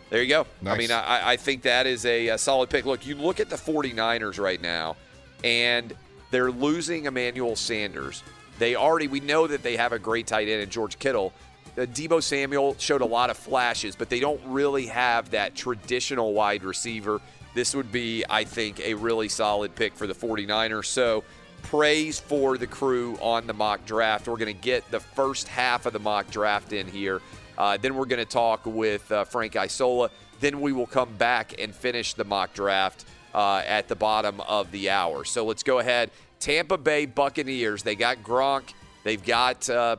[0.10, 0.46] There you go.
[0.66, 2.86] I mean, I, I think that is a, a solid pick.
[2.86, 4.98] Look, you look at the 49ers right now,
[5.44, 5.96] and
[6.32, 8.22] they're losing Emmanuel Sanders.
[8.60, 11.34] They already, we know that they have a great tight end in George Kittle.
[11.78, 16.34] Uh, Deebo Samuel showed a lot of flashes, but they don't really have that traditional
[16.34, 17.22] wide receiver.
[17.54, 20.86] This would be, I think, a really solid pick for the 49ers.
[20.86, 21.24] So,
[21.64, 24.28] praise for the crew on the mock draft.
[24.28, 27.22] We're going to get the first half of the mock draft in here.
[27.58, 30.10] Uh, then we're going to talk with uh, Frank Isola.
[30.40, 34.72] Then we will come back and finish the mock draft uh, at the bottom of
[34.72, 35.24] the hour.
[35.24, 36.12] So let's go ahead.
[36.40, 37.84] Tampa Bay Buccaneers.
[37.84, 38.74] They got Gronk.
[39.04, 39.98] They've got uh,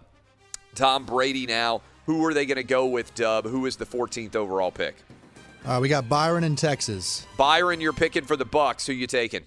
[0.74, 1.82] Tom Brady now.
[2.06, 3.46] Who are they going to go with, Dub?
[3.46, 4.96] Who is the 14th overall pick?
[5.64, 7.26] Uh, we got Byron in Texas.
[7.36, 8.86] Byron, you're picking for the Bucks.
[8.86, 9.46] Who you taking?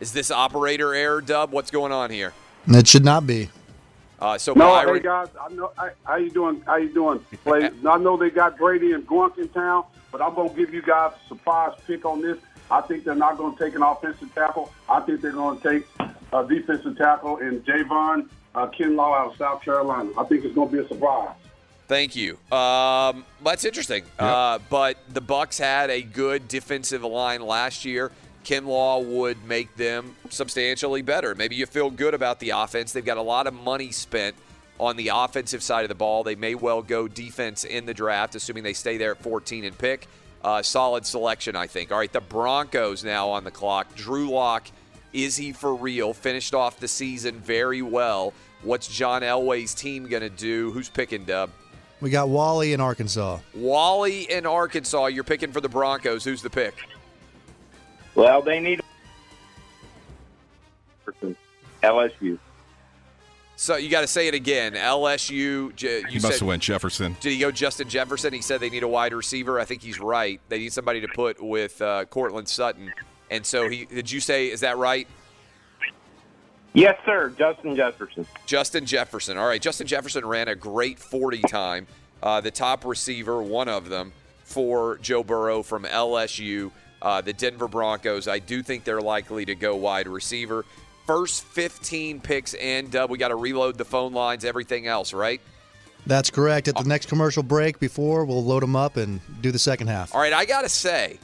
[0.00, 1.52] Is this operator error, Dub?
[1.52, 2.32] What's going on here?
[2.66, 3.50] It should not be.
[4.18, 5.72] Uh, so No, Byron, hey guys, I know.
[5.76, 6.62] I, how you doing?
[6.66, 7.18] How you doing?
[7.44, 7.68] Play.
[7.86, 11.12] I know they got Brady and Gronk in town, but I'm gonna give you guys
[11.12, 12.38] a surprise pick on this.
[12.70, 14.72] I think they're not going to take an offensive tackle.
[14.88, 15.86] I think they're going to take
[16.34, 20.10] a defensive tackle in Javon uh, Kinlaw out of South Carolina.
[20.18, 21.34] I think it's going to be a surprise.
[21.86, 22.38] Thank you.
[22.50, 24.04] Um, that's interesting.
[24.18, 28.10] Uh, but the Bucks had a good defensive line last year.
[28.44, 31.34] Kinlaw would make them substantially better.
[31.34, 32.92] Maybe you feel good about the offense.
[32.92, 34.34] They've got a lot of money spent
[34.80, 36.24] on the offensive side of the ball.
[36.24, 39.76] They may well go defense in the draft, assuming they stay there at 14 and
[39.76, 40.06] pick.
[40.42, 41.90] Uh, solid selection, I think.
[41.90, 43.94] All right, the Broncos now on the clock.
[43.94, 44.68] Drew Lock,
[45.14, 46.12] is he for real?
[46.12, 48.34] Finished off the season very well.
[48.62, 50.72] What's John Elway's team going to do?
[50.72, 51.50] Who's picking, Dub?
[52.00, 53.38] We got Wally in Arkansas.
[53.54, 55.06] Wally in Arkansas.
[55.06, 56.24] You're picking for the Broncos.
[56.24, 56.74] Who's the pick?
[58.14, 58.80] Well, they need
[61.82, 62.38] LSU.
[63.56, 64.74] So you got to say it again.
[64.74, 65.30] LSU.
[65.30, 65.72] You
[66.08, 67.16] he said, must have went Jefferson.
[67.20, 68.32] Did he go Justin Jefferson?
[68.32, 69.60] He said they need a wide receiver.
[69.60, 70.40] I think he's right.
[70.48, 72.92] They need somebody to put with uh, Courtland Sutton.
[73.30, 73.84] And so he.
[73.86, 75.08] Did you say is that right?
[76.74, 77.32] Yes, sir.
[77.38, 78.26] Justin Jefferson.
[78.46, 79.38] Justin Jefferson.
[79.38, 79.62] All right.
[79.62, 81.86] Justin Jefferson ran a great 40 time.
[82.20, 86.72] Uh, the top receiver, one of them, for Joe Burrow from LSU.
[87.00, 88.26] Uh, the Denver Broncos.
[88.26, 90.64] I do think they're likely to go wide receiver.
[91.06, 92.88] First 15 picks in.
[92.88, 95.40] Dub, we got to reload the phone lines, everything else, right?
[96.06, 96.66] That's correct.
[96.66, 100.14] At the next commercial break, before we'll load them up and do the second half.
[100.14, 101.18] All right, I got to say,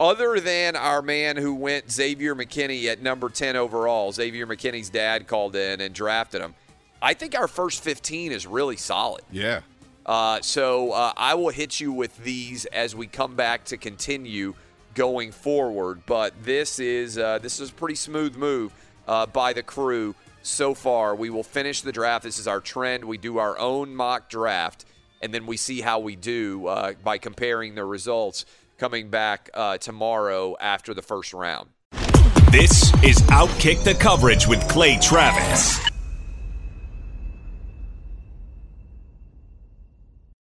[0.00, 5.28] other than our man who went Xavier McKinney at number 10 overall, Xavier McKinney's dad
[5.28, 6.54] called in and drafted him.
[7.02, 9.22] I think our first 15 is really solid.
[9.30, 9.60] Yeah.
[10.06, 14.54] Uh, so uh, I will hit you with these as we come back to continue
[14.94, 16.02] going forward.
[16.06, 18.72] But this is uh, this is a pretty smooth move
[19.06, 21.14] uh, by the crew so far.
[21.14, 22.24] We will finish the draft.
[22.24, 23.04] This is our trend.
[23.04, 24.84] We do our own mock draft,
[25.20, 28.46] and then we see how we do uh, by comparing the results
[28.80, 31.68] coming back uh, tomorrow after the first round.
[32.50, 35.78] This is Outkick the Coverage with Clay Travis.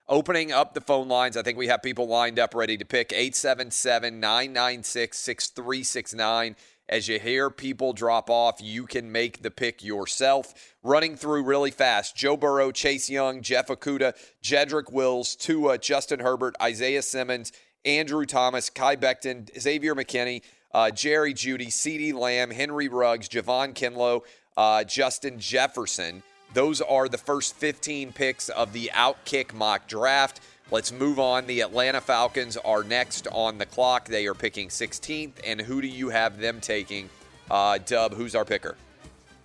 [0.09, 3.13] Opening up the phone lines, I think we have people lined up ready to pick
[3.13, 6.57] 877 996 6369.
[6.89, 10.75] As you hear people drop off, you can make the pick yourself.
[10.85, 16.55] Running through really fast Joe Burrow, Chase Young, Jeff Okudah, Jedrick Wills, Tua, Justin Herbert,
[16.63, 17.51] Isaiah Simmons,
[17.85, 24.23] Andrew Thomas, Mekhi Becton, Xavier McKinney, uh, Jerry Jeudy, CeeDee Lamb, Henry Ruggs, Javon Kinlaw,
[24.57, 26.23] uh, Justin Jefferson.
[26.55, 30.41] Those are the first 15 picks of the Outkick mock draft.
[30.71, 31.47] Let's move on.
[31.47, 34.07] The Atlanta Falcons are next on the clock.
[34.09, 35.35] They are picking 16th.
[35.45, 37.09] And who do you have them taking?
[37.51, 38.77] Uh, Dub, who's our picker?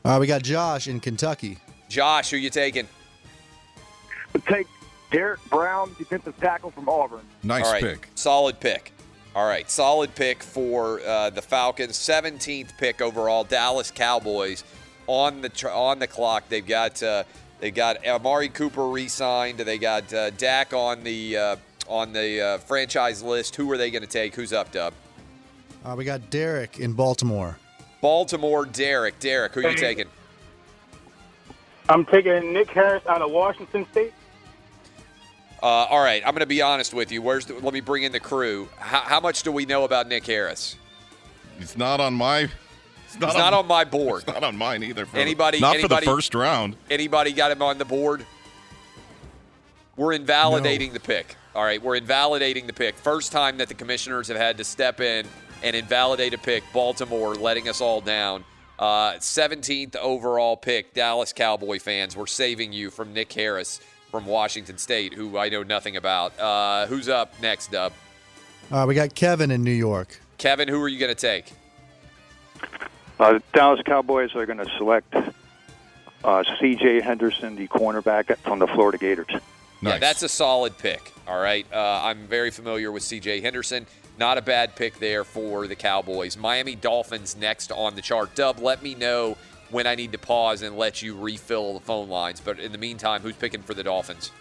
[0.04, 1.60] Uh, we got Josh in Kentucky.
[1.90, 2.88] Josh, who are you taking?
[4.48, 4.68] Take
[5.12, 7.22] Derrick Brown, defensive tackle from Auburn.
[7.44, 8.08] Nice All right, pick.
[8.16, 8.94] Solid pick.
[9.36, 11.94] All right, solid pick for uh, the Falcons.
[11.94, 13.44] 17th pick overall.
[13.44, 14.64] Dallas Cowboys
[15.08, 16.50] on the tr- on the clock.
[16.50, 17.24] They've got uh,
[17.60, 19.60] they got Amari Cooper re-signed.
[19.60, 21.56] They got uh, Dak on the uh,
[21.88, 23.56] on the uh, franchise list.
[23.56, 24.36] Who are they going to take?
[24.36, 24.94] Who's up, Dub?
[25.84, 27.58] Uh, we got Derek in Baltimore.
[28.02, 29.20] Baltimore, Derek.
[29.20, 30.08] Derek, who are you taking?
[31.90, 34.14] I'm taking Nick Harris out of Washington State.
[35.62, 37.22] Uh, all right, I'm going to be honest with you.
[37.22, 38.68] Where's the, let me bring in the crew.
[38.78, 40.76] How, how much do we know about Nick Harris?
[41.60, 42.50] It's not on my.
[43.06, 44.24] It's He's not on my board.
[44.24, 45.06] It's not on mine either.
[45.06, 45.60] For Anybody?
[45.60, 46.78] Not anybody, for the first round.
[46.90, 48.26] Anybody got him on the board?
[49.98, 51.36] We're invalidating the pick.
[51.54, 52.96] All right, we're invalidating the pick.
[52.96, 55.28] First time that the commissioners have had to step in
[55.62, 56.64] and invalidate a pick.
[56.74, 58.46] Baltimore letting us all down.
[58.80, 62.16] Uh, 17th overall pick, Dallas Cowboy fans.
[62.16, 63.80] We're saving you from Nick Harris
[64.12, 66.38] from Washington State, who I know nothing about.
[66.38, 67.94] Uh, who's up next, Dub?
[68.70, 70.20] Uh, we got Kevin in New York.
[70.38, 71.52] Kevin, who are you going to take?
[73.20, 75.16] Uh, Dallas Cowboys are going to select
[76.24, 77.02] uh, C.J.
[77.02, 79.42] Henderson, the cornerback from the Florida Gators.
[79.82, 81.12] Yeah, that's a solid pick.
[81.28, 81.66] All right.
[81.74, 83.88] Uh, I'm very familiar with CJ Henderson.
[84.20, 86.38] Not a bad pick there for the Cowboys.
[86.38, 88.36] Miami Dolphins next on the chart.
[88.36, 89.38] Dub, let me know
[89.72, 92.40] when I need to pause and let you refill the phone lines.
[92.40, 94.32] But in the meantime, who's picking for the Dolphins?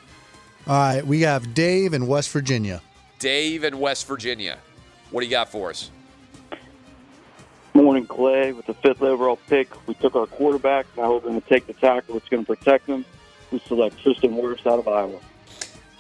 [0.66, 2.82] All right, we have Dave in West Virginia.
[3.18, 4.58] Dave in West Virginia.
[5.10, 5.90] What do you got for us?
[7.74, 8.52] Morning, Clay.
[8.52, 10.86] With the fifth overall pick, we took our quarterback.
[10.96, 13.04] Now we're going to take the tackle that's going to protect him.
[13.50, 15.18] We select Tristan Wirfs out of Iowa.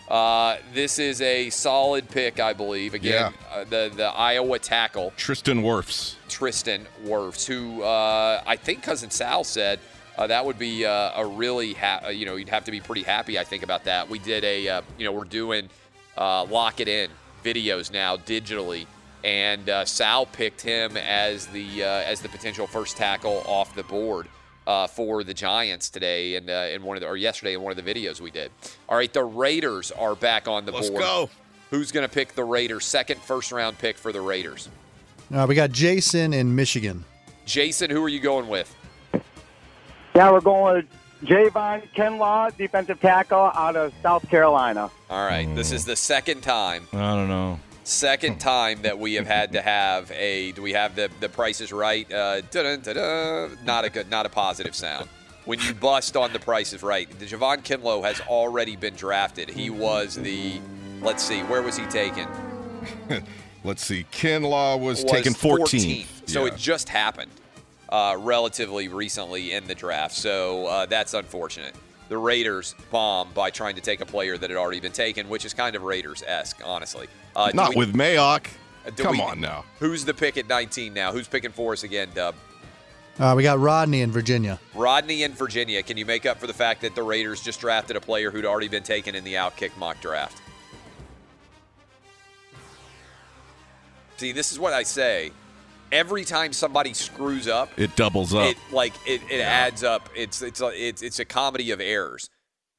[0.08, 2.94] Uh, this is a solid pick, I believe.
[2.94, 6.16] Again, uh, the the Iowa tackle Tristan Wirfs.
[6.30, 9.80] Tristan Wirfs, who uh, I think cousin Sal said
[10.16, 12.80] uh, that would be uh, a really ha- uh, you know you'd have to be
[12.80, 14.08] pretty happy I think about that.
[14.08, 15.68] We did a uh, you know we're doing
[16.16, 17.10] uh, lock it in
[17.44, 18.86] videos now digitally,
[19.24, 23.82] and uh, Sal picked him as the uh, as the potential first tackle off the
[23.84, 24.28] board.
[24.66, 27.76] Uh, for the Giants today and uh, in one of the or yesterday in one
[27.76, 28.52] of the videos we did.
[28.88, 31.00] All right, the Raiders are back on the Let's board.
[31.00, 31.30] go.
[31.70, 32.84] Who's going to pick the Raiders?
[32.84, 34.68] Second first round pick for the Raiders.
[35.32, 37.04] Uh, we got Jason in Michigan.
[37.46, 38.74] Jason, who are you going with?
[40.14, 40.86] Yeah, we're going with
[41.28, 44.90] Javon Kinlaw, defensive tackle out of South Carolina.
[45.08, 47.60] All right, this is the second time, I don't know.
[47.84, 50.52] second time that we have had to have a.
[50.52, 52.10] Do we have the the Price is Right?
[52.12, 53.58] Uh, dun-dun, dun-dun.
[53.64, 55.08] not a good, not a positive sound.
[55.44, 59.48] When you bust on the Price is Right, the Javon Kinlaw has already been drafted.
[59.48, 60.60] He was the.
[61.00, 62.26] Let's see, where was he taken?
[63.64, 64.06] Let's see.
[64.12, 66.06] Kinlaw was, taken 14th.
[66.28, 66.52] So Yeah.
[66.52, 67.30] it just happened
[67.88, 70.14] uh, relatively recently in the draft.
[70.14, 71.74] So uh, that's unfortunate.
[72.08, 75.44] The Raiders bomb by trying to take a player that had already been taken, which
[75.44, 77.06] is kind of Raiders esque, honestly.
[77.36, 78.46] Uh, Not we- with Mayock.
[78.86, 79.64] uh, Come we- on now.
[79.78, 81.12] Who's the pick at 19 now?
[81.12, 82.34] Who's picking for us again, Dub?
[83.18, 84.58] Uh, we got Rodney in Virginia.
[84.74, 85.82] Rodney in Virginia.
[85.82, 88.46] Can you make up for the fact that the Raiders just drafted a player who'd
[88.46, 90.40] already been taken in the Outkick mock draft?
[94.20, 95.30] See, this is what I say.
[95.90, 98.48] Every time somebody screws up, It doubles up.
[98.50, 100.10] it like it, it adds up.
[100.14, 102.28] It's it's a, it's it's a comedy of errors.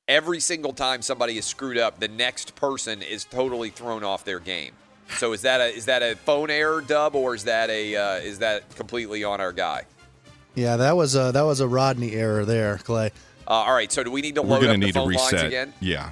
[0.08, 4.40] Every single time somebody is screwed up, the next person is totally thrown off their
[4.40, 4.74] game.
[5.18, 8.16] So is that a is that a phone error, Dub, or is that a uh,
[8.18, 9.86] is that completely on our guy?
[10.54, 13.08] Yeah, that was a that was a Rodney error there, Clay.
[13.48, 14.94] Uh, all right, so do we need to We're load going up to the need
[14.94, 15.48] to phone lines reset.
[15.48, 15.74] again?
[15.80, 16.12] Yeah.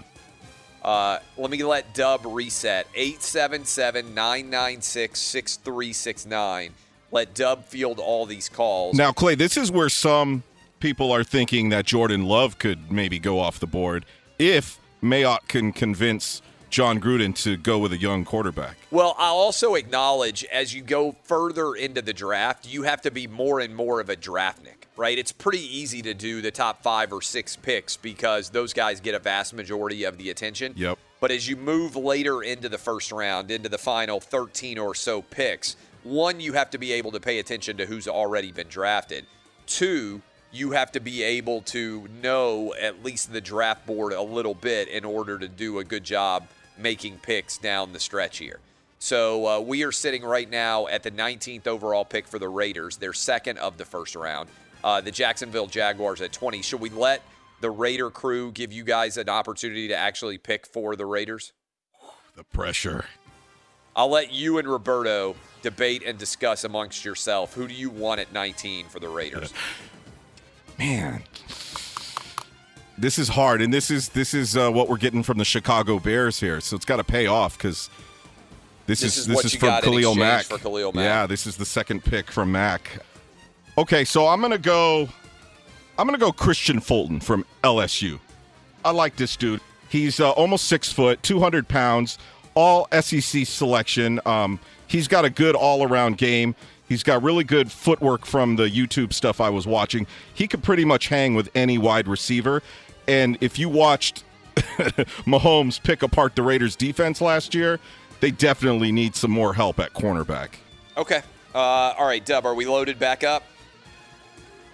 [0.89, 2.87] Uh, let me let Dub reset.
[2.95, 6.73] 877 996 6369.
[7.11, 8.95] Let Dub field all these calls.
[8.95, 10.41] Now, Clay, this is where some
[10.79, 14.03] people are thinking that Jordan Love could maybe go off the board
[14.39, 18.75] if Mayock can convince Jon Gruden to go with a young quarterback.
[18.89, 23.27] Well, I'll also acknowledge as you go further into the draft, you have to be
[23.27, 25.17] more and more of a draftnik, right?
[25.17, 29.15] It's pretty easy to do the top five or six picks because those guys get
[29.15, 30.73] a vast majority of the attention.
[30.75, 30.99] Yep.
[31.21, 35.21] But as you move later into the first round, into the final 13 or so
[35.21, 39.25] picks, one, you have to be able to pay attention to who's already been drafted.
[39.65, 40.21] Two,
[40.51, 44.89] you have to be able to know at least the draft board a little bit
[44.89, 46.45] in order to do a good job
[46.77, 48.59] making picks down the stretch here.
[48.99, 52.97] So uh, we are sitting right now at the 19th overall pick for the Raiders.
[52.97, 54.49] They're second of the first round.
[54.83, 56.61] Uh, the Jacksonville Jaguars at 20.
[56.61, 57.21] Should we let
[57.61, 61.51] the Raider crew give you guys an opportunity to actually pick for the Raiders?
[62.35, 63.05] The pressure.
[63.95, 67.53] I'll let you and Roberto debate and discuss amongst yourself.
[67.53, 69.53] Who do you want at 19 for the Raiders?
[70.77, 71.23] Man,
[72.97, 75.99] this is hard, and this is this is uh, what we're getting from the Chicago
[75.99, 76.61] Bears here.
[76.61, 77.89] So it's got to pay off because
[78.85, 80.45] this, This is is this is from Khalil Mack.
[80.45, 81.03] for Khalil Mack.
[81.03, 83.03] Yeah, this is the second pick from Mack.
[83.79, 85.07] Okay, so I'm gonna go.
[85.97, 88.19] I'm gonna go Kristian Fulton from LSU.
[88.83, 89.61] I like this dude.
[89.87, 92.17] He's uh, almost six foot, 200 pounds,
[92.55, 94.19] all SEC selection.
[94.25, 96.55] Um, he's got a good all around game.
[96.89, 100.07] He's got really good footwork from the YouTube stuff I was watching.
[100.33, 102.61] He could pretty much hang with any wide receiver.
[103.07, 104.25] And if you watched
[105.25, 107.79] Mahomes pick apart the Raiders defense last year,
[108.19, 110.49] they definitely need some more help at cornerback.
[110.97, 111.21] Okay.
[111.55, 111.57] Uh,
[111.97, 113.43] all right, Dub, are we loaded back up?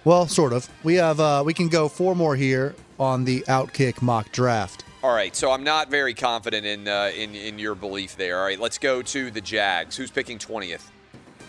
[0.06, 0.68] Well, sort of.
[0.84, 4.84] We have uh, we can go four more here on the Outkick mock draft.
[5.02, 8.38] All right, so I'm not very confident in uh, in in your belief there.
[8.38, 9.96] All right, let's go to the Jags.
[9.96, 10.90] Who's picking 20th?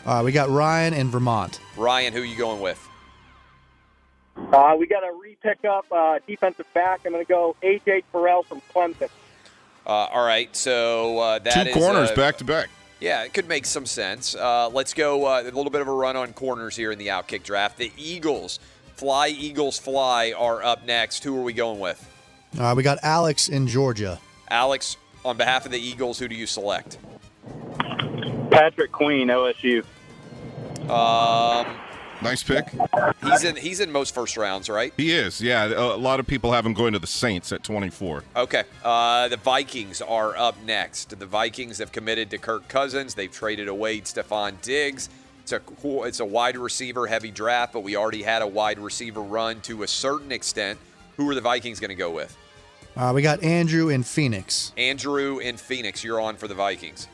[0.07, 1.59] All right, we got Ryan in Vermont.
[1.77, 2.83] Ryan, who are you going with?
[4.35, 7.01] Uh, we got a re-pick up uh, defensive back.
[7.05, 9.09] I'm going to go AJ Terrell from Clemson.
[9.85, 12.69] Uh, all right, so uh, that Two is, corners uh, back to back.
[12.99, 14.33] Yeah, it could make some sense.
[14.33, 17.07] Uh, let's go uh, a little bit of a run on corners here in the
[17.07, 17.77] Outkick draft.
[17.77, 18.59] The Eagles,
[18.95, 21.23] Fly Eagles Fly, are up next.
[21.23, 22.03] Who are we going with?
[22.57, 24.19] Uh, we got Alex in Georgia.
[24.49, 26.97] Alex, on behalf of the Eagles, who do you select?
[28.49, 29.83] Patrick Queen, OSU.
[30.89, 31.77] Um,
[32.21, 32.65] nice pick.
[33.23, 33.55] He's in.
[33.55, 34.93] He's in most first rounds, right?
[34.97, 35.41] He is.
[35.41, 38.23] Yeah, a lot of people have him going to the Saints at 24.
[38.35, 38.63] Okay.
[38.83, 41.17] Uh, the Vikings are up next.
[41.17, 43.13] The Vikings have committed to Kirk Cousins.
[43.13, 45.09] They've traded away Stefon Diggs.
[45.41, 48.79] It's a cool, it's a wide receiver heavy draft, but we already had a wide
[48.79, 50.77] receiver run to a certain extent.
[51.15, 52.35] Who are the Vikings going to go with?
[52.97, 54.73] Uh, we got Andrew in Phoenix.
[54.75, 56.03] Andrew in Phoenix.
[56.03, 57.07] You're on for the Vikings.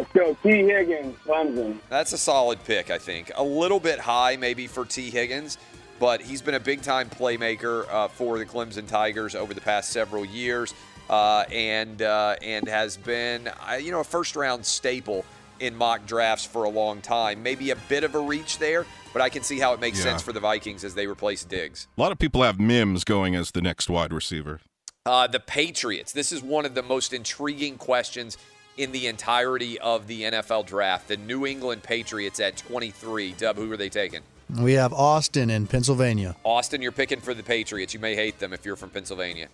[0.00, 0.34] Let's go.
[0.42, 1.78] Tee Higgins, Clemson.
[1.90, 3.30] That's a solid pick, I think.
[3.36, 5.58] A little bit high, maybe for Tee Higgins,
[5.98, 9.90] but he's been a big time playmaker uh, for the Clemson Tigers over the past
[9.90, 10.72] several years,
[11.10, 15.22] uh, and uh, and has been uh, you know a first round staple
[15.58, 17.42] in mock drafts for a long time.
[17.42, 20.04] Maybe a bit of a reach there, but I can see how it makes Yeah.
[20.04, 21.88] sense for the Vikings as they replace Diggs.
[21.98, 24.60] A lot of people have Mims going as the next wide receiver.
[25.04, 26.12] Uh, the Patriots.
[26.12, 28.38] This is one of the most intriguing questions
[28.80, 31.08] in the entirety of the NFL draft.
[31.08, 33.32] The New England Patriots at 23.
[33.32, 34.22] Dub, who are they taking?
[34.58, 36.34] We have Austin in Pennsylvania.
[36.44, 37.92] Austin, you're picking for the Patriots.
[37.92, 39.48] You may hate them if you're from Pennsylvania.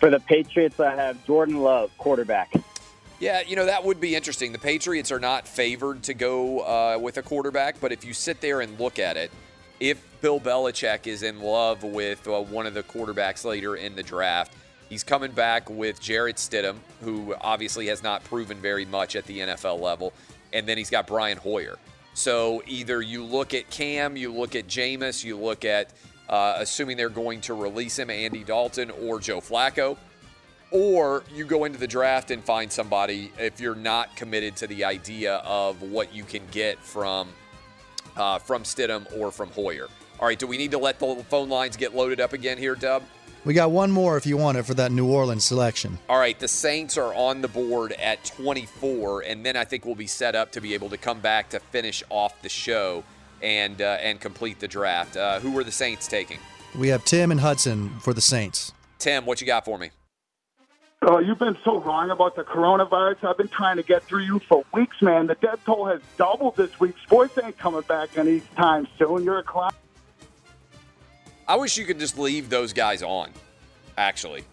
[0.00, 2.54] For the Patriots, I have Jordan Love, quarterback.
[3.20, 4.52] Yeah, you know, that would be interesting.
[4.52, 8.40] The Patriots are not favored to go uh, with a quarterback, but if you sit
[8.40, 9.30] there and look at it,
[9.78, 14.02] if Bill Belichick is in love with uh, one of the quarterbacks later in the
[14.02, 14.54] draft,
[14.88, 19.40] he's coming back with Jarrett Stidham, who obviously has not proven very much at the
[19.40, 20.12] NFL level,
[20.52, 21.78] and then he's got Brian Hoyer.
[22.14, 25.90] So either you look at Cam, you look at Jameis, you look at,
[26.28, 29.96] uh, assuming they're going to release him, Andy Dalton or Joe Flacco
[30.74, 34.84] or you go into the draft and find somebody if you're not committed to the
[34.84, 37.28] idea of what you can get from
[38.16, 39.86] uh, from Stidham or from Hoyer.
[40.18, 42.74] All right, do we need to let the phone lines get loaded up again here,
[42.74, 43.04] Dub?
[43.44, 45.98] We got one more if you want it for that New Orleans selection.
[46.08, 49.94] All right, the Saints are on the board at 24, and then I think we'll
[49.94, 53.04] be set up to be able to come back to finish off the show
[53.42, 55.16] and uh, and complete the draft.
[55.18, 56.38] Uh, who are the Saints taking?
[56.74, 58.72] We have Tim and Hudson for the Saints.
[58.98, 59.90] Tim, what you got for me?
[61.06, 63.24] Uh, you've been so wrong about the coronavirus.
[63.24, 65.26] I've been trying to get through you for weeks, man.
[65.26, 66.94] The death toll has doubled this week.
[67.02, 69.22] Sports ain't coming back anytime soon.
[69.22, 69.72] You're a clown.
[71.46, 73.30] I wish you could just leave those guys on.
[73.96, 74.44] Actually,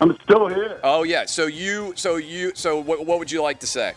[0.00, 0.80] I'm still here.
[0.84, 1.26] Oh yeah.
[1.26, 3.94] So you, so you, so what, what would you like to say?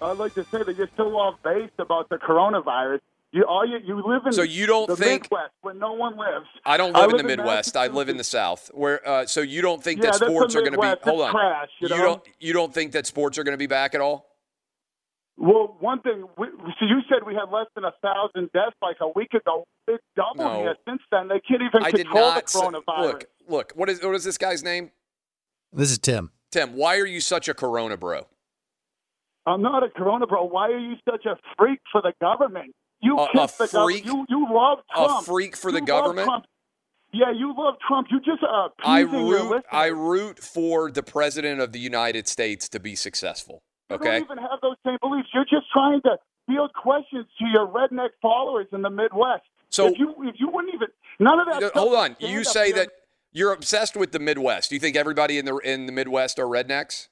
[0.00, 3.00] I'd like to say that you're still off base about the coronavirus.
[3.30, 6.16] You all you, you live in So you don't the think- Midwest where no one
[6.18, 6.46] lives.
[6.66, 7.76] I don't I live, in live the in Midwest.
[7.76, 8.70] I live in the South.
[8.74, 11.10] Where uh, so you don't think Yeah, that sports are going to be?
[11.10, 11.30] Hold on.
[11.32, 11.96] trash, you know?
[11.96, 14.31] don't you don't think that sports are going to be back at all?
[15.38, 16.24] Well, one thing.
[16.38, 16.46] We,
[16.78, 19.64] so you said we had less than a thousand deaths like a week ago.
[19.88, 20.58] It's doubled No.
[20.60, 21.28] here since then.
[21.28, 22.44] They can't even I did control not.
[22.46, 23.02] the say- coronavirus.
[23.02, 23.72] look, look.
[23.74, 24.90] What is what is this guy's name?
[25.72, 26.30] This is Tim.
[26.50, 26.74] Tim.
[26.76, 28.26] Why are you such a Corona bro?
[29.46, 30.44] I'm not a Corona bro.
[30.44, 32.72] Why are you such a freak for the government?
[33.00, 34.04] You A- a kiss the government.
[34.04, 34.04] freak?
[34.04, 35.22] You you love Trump.
[35.22, 36.26] A freak for the You love government?
[36.26, 36.44] Trump.
[37.14, 38.08] Yeah, you love Trump.
[38.10, 39.64] You just uh, I root.
[39.72, 43.62] I root for the president of the United States to be successful.
[43.92, 44.18] You Okay.
[44.20, 45.28] don't even have those same beliefs.
[45.34, 49.44] You're just trying to field questions to your redneck followers in the Midwest.
[49.70, 50.88] So- if you if you wouldn't even
[51.18, 51.72] none of that.
[51.74, 52.16] Hold on.
[52.20, 52.90] You say that
[53.32, 54.68] you're obsessed with the Midwest.
[54.70, 57.08] Do you think everybody in the in the Midwest are rednecks?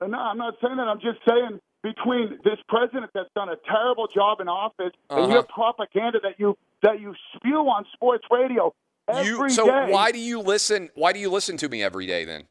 [0.00, 0.88] Uh, No, I'm not saying that.
[0.88, 5.32] I'm just saying between this president that's done a terrible job in office and Uh-huh.
[5.32, 8.74] your propaganda that you that you spew on sports radio
[9.08, 9.90] every You so day.
[9.90, 10.90] why do you listen?
[10.94, 12.48] Why do you listen to me every day then?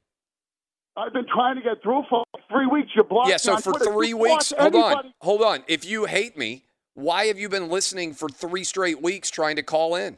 [0.99, 2.89] I've been trying to get through for three weeks.
[2.95, 3.37] You blocked Yeah.
[3.37, 3.85] So for Twitter.
[3.93, 5.63] three You weeks, hold on, hold on.
[5.67, 9.63] If you hate me, why have you been listening for three straight weeks trying to
[9.63, 10.17] call in?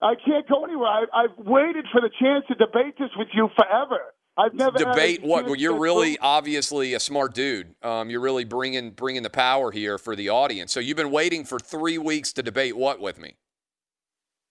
[0.00, 0.88] I can't go anywhere.
[0.88, 3.98] I, I've waited for the chance to debate this with you forever.
[4.36, 5.46] I've never had Debate what?
[5.46, 7.74] Well, you're to- really obviously a smart dude.
[7.82, 10.72] Um, you're really bringing bringing the power here for the audience.
[10.72, 13.34] So you've been waiting for three weeks to debate what with me?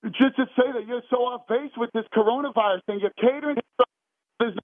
[0.05, 2.99] just to say that you're so off base with this coronavirus thing.
[3.01, 3.57] You're catering.
[4.39, 4.55] There's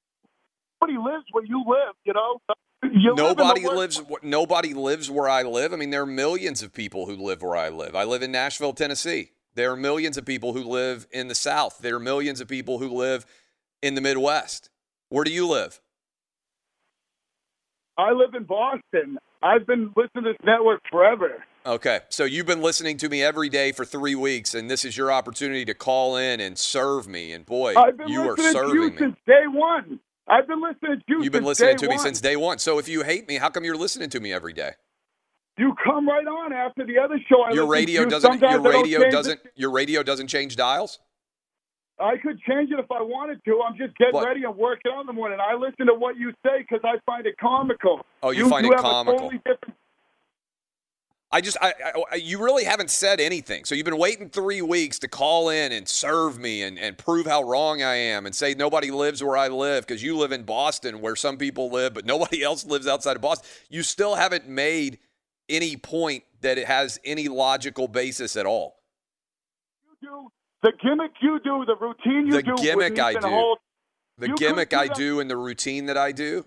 [0.87, 1.95] nobody lives where you live.
[2.03, 2.39] You know.
[2.83, 4.23] You live nobody worst- lives.
[4.23, 5.73] Nobody lives where I live.
[5.73, 7.95] I mean, there are millions of people who live where I live.
[7.95, 9.31] I live in Nashville, Tennessee.
[9.55, 11.79] There are millions of people who live in the South.
[11.79, 13.25] There are millions of people who live
[13.81, 14.69] in the Midwest.
[15.09, 15.79] Where do you live?
[17.97, 19.17] I live in Boston.
[19.43, 21.43] I've been listening to this network forever.
[21.65, 24.97] Okay, so you've been listening to me every day for three weeks, and this is
[24.97, 27.31] your opportunity to call in and serve me.
[27.31, 27.71] And boy,
[28.07, 28.97] you are to you serving me.
[28.97, 29.99] since day one.
[30.27, 31.23] I've been listening to you.
[31.23, 32.59] You've been listening to me since day one.
[32.59, 34.71] So if you hate me, how come you're listening to me every day?
[35.57, 37.41] You come right on after the other show.
[37.43, 38.31] I Your radio doesn't.
[38.31, 39.39] Sometimes Your radio doesn't.
[39.45, 39.51] it.
[39.55, 40.99] Your radio doesn't change dials.
[41.99, 43.61] I could change it if I wanted to.
[43.61, 44.25] I'm just getting What?
[44.25, 45.37] ready and working on the morning.
[45.39, 48.03] I listen to what you say because I find it comical.
[48.23, 49.29] Oh, you find it have a comical.
[49.29, 49.41] totally
[51.33, 51.73] I just, I,
[52.11, 53.65] I, you really haven't said anything.
[53.65, 57.25] So you've been waiting three weeks to call in and serve me and, and prove
[57.25, 60.43] how wrong I am and say nobody lives where I live because you live in
[60.43, 63.49] Boston where some people live, but nobody else lives outside of Boston.
[63.67, 64.99] You still haven't made
[65.49, 68.75] any point that it has any logical basis at all.
[70.03, 70.27] do.
[70.61, 72.55] The gimmick you do, the routine you The do.
[72.57, 73.55] gimmick with I do.
[74.19, 76.45] The gimmick I do and the routine that I do.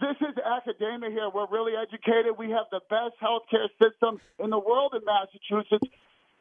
[0.00, 1.28] This is academia here.
[1.32, 2.36] We're really educated.
[2.38, 5.88] We have the best healthcare system in the world in Massachusetts.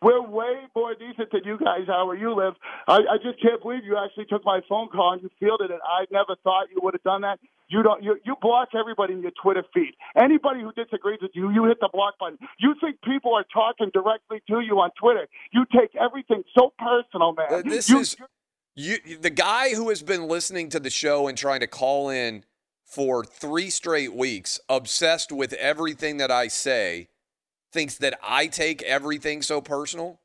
[0.01, 2.53] We're way more decent than you guys are where you live.
[2.87, 5.79] I, I just can't believe you actually took my phone call and you fielded it.
[5.83, 7.39] I never thought you would have done that.
[7.69, 8.03] You don't.
[8.03, 9.93] You, you block everybody in your Twitter feed.
[10.15, 12.37] Anybody who disagrees with you, you hit the block button.
[12.59, 15.27] You think people are talking directly to you on Twitter.
[15.51, 17.47] You take everything so personal, man.
[17.49, 18.15] Uh, this You- is
[18.75, 22.43] you the guy who has been listening to the show and trying to call in
[22.85, 27.09] for three straight weeks, obsessed with everything that I say,
[27.73, 30.19] thinks that I take everything so personal.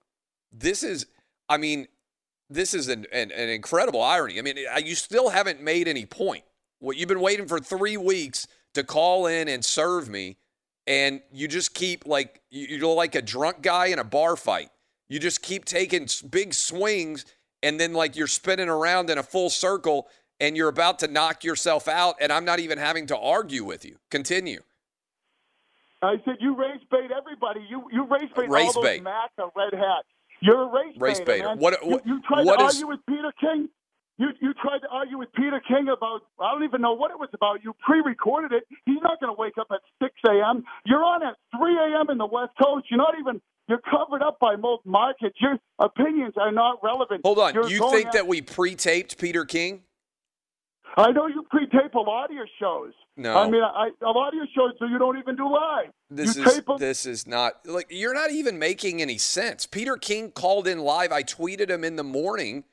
[0.52, 1.06] This is,
[1.48, 1.88] I mean,
[2.48, 4.38] this is an, an, an incredible irony.
[4.38, 6.44] I mean, you still haven't made any point.
[6.80, 10.36] What you've been waiting for three weeks to call in and serve me,
[10.86, 14.70] and you just keep like you- you're like a drunk guy in a bar fight.
[15.08, 17.24] You just keep taking big swings,
[17.62, 20.08] and then like you're spinning around in a full circle,
[20.40, 22.16] and you're about to knock yourself out.
[22.20, 23.96] And I'm not even having to argue with you.
[24.10, 24.60] Continue.
[26.02, 27.60] I said you race bait everybody.
[27.68, 29.02] You you race bait Race all those bait.
[29.02, 30.08] MAGA red hats.
[30.42, 31.48] You're a race, Race baiter, baiter.
[31.48, 31.58] man.
[31.58, 33.68] What- you, what- you tried what to is- argue with Peter King.
[34.16, 37.18] You you tried to argue with Peter King about I don't even know what it
[37.18, 37.62] was about.
[37.64, 38.64] You pre-recorded it.
[38.86, 40.64] He's not going to wake up at 6 a.m.
[40.86, 42.10] You're on at 3 a.m.
[42.10, 42.86] in the West Coast.
[42.90, 43.40] You're not even.
[43.68, 45.36] You're covered up by most markets.
[45.40, 47.20] Your opinions are not relevant.
[47.24, 47.54] Hold on.
[47.54, 49.84] You're you think at- that we pre-taped Peter King?
[50.96, 52.92] I know you pre-tape a lot of your shows.
[53.16, 53.38] No.
[53.38, 55.90] I mean, I, a lot of your shows, so you don't even do live.
[56.10, 59.66] This you is this is not like you're not even making any sense.
[59.66, 61.12] Peter King called in live.
[61.12, 62.64] I tweeted him in the morning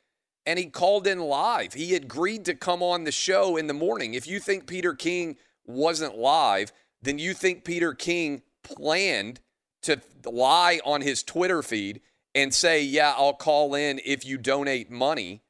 [0.45, 1.74] and he called in live.
[1.74, 4.13] He agreed to come on the show in the morning.
[4.13, 9.41] If you think Peter King wasn't live, then you think Peter King planned
[9.84, 12.01] to lie on his Twitter feed
[12.34, 15.43] and say, "Yeah, I'll call in if you donate money."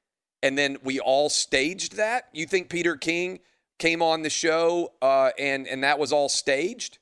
[0.44, 2.30] And then we all staged that?
[2.32, 3.40] You think Peter King
[3.80, 7.00] came on the show uh, and and that was all staged?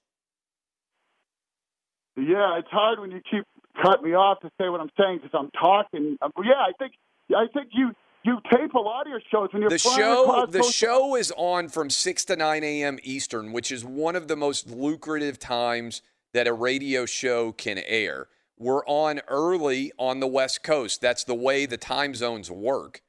[2.18, 3.44] Yeah, it's hard when you keep
[3.82, 6.18] cutting me off to say what I'm saying because I'm talking.
[6.22, 6.94] Um, yeah, I think
[7.36, 7.92] I think you
[8.26, 11.32] you tape a lot of your shows when you're the show the coast- show is
[11.38, 16.02] on from 6 to 9 a.m eastern which is one of the most lucrative times
[16.34, 18.28] that a radio show can air
[18.58, 23.02] we're on early on the west coast that's the way the time zones work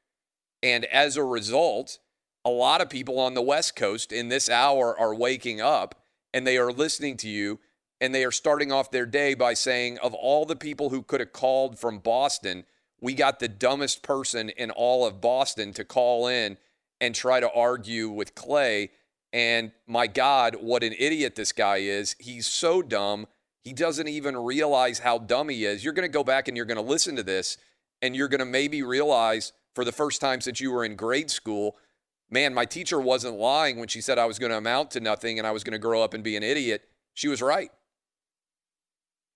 [0.66, 1.98] and as a result
[2.44, 6.00] a lot of people on the West Coast in this hour are waking up
[6.32, 7.58] and they are listening to you
[8.00, 11.18] and they are starting off their day by saying, of all the people who could
[11.18, 12.64] have called from Boston,
[13.00, 16.56] we got the dumbest person in all of Boston to call in
[17.00, 18.90] and try to argue with Clay.
[19.32, 22.14] And my God, what an idiot this guy is.
[22.20, 23.26] He's so dumb.
[23.64, 25.82] He doesn't even realize how dumb he is.
[25.82, 27.56] You're going to go back and you're going to listen to this
[28.02, 31.30] and you're going to maybe realize for the first time since you were in grade
[31.30, 31.76] school,
[32.30, 35.38] man, my teacher wasn't lying when she said I was going to amount to nothing
[35.38, 36.88] and I was going to grow up and be an idiot.
[37.12, 37.70] She was right.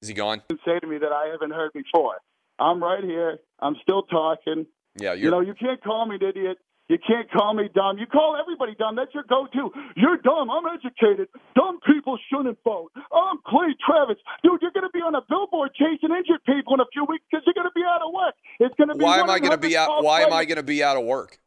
[0.00, 0.40] Is he gone?
[0.64, 2.16] Say to me that I haven't heard before.
[2.58, 3.38] I'm right here.
[3.60, 4.66] I'm still talking.
[4.98, 6.56] Yeah, You know, you can't call me an idiot.
[6.90, 7.98] You can't call me dumb.
[7.98, 8.96] You call everybody dumb.
[8.96, 9.70] That's your go-to.
[9.94, 10.50] You're dumb.
[10.50, 11.28] I'm educated.
[11.54, 12.90] Dumb people shouldn't vote.
[13.14, 14.16] I'm Clay Travis.
[14.42, 17.24] Dude, you're going to be on a billboard chasing injured people in a few weeks
[17.30, 18.34] because you're going to be out of work.
[18.58, 20.02] It's going to be Why am I going to be out?
[20.02, 20.32] Why am.
[20.32, 21.38] I going to be out of work?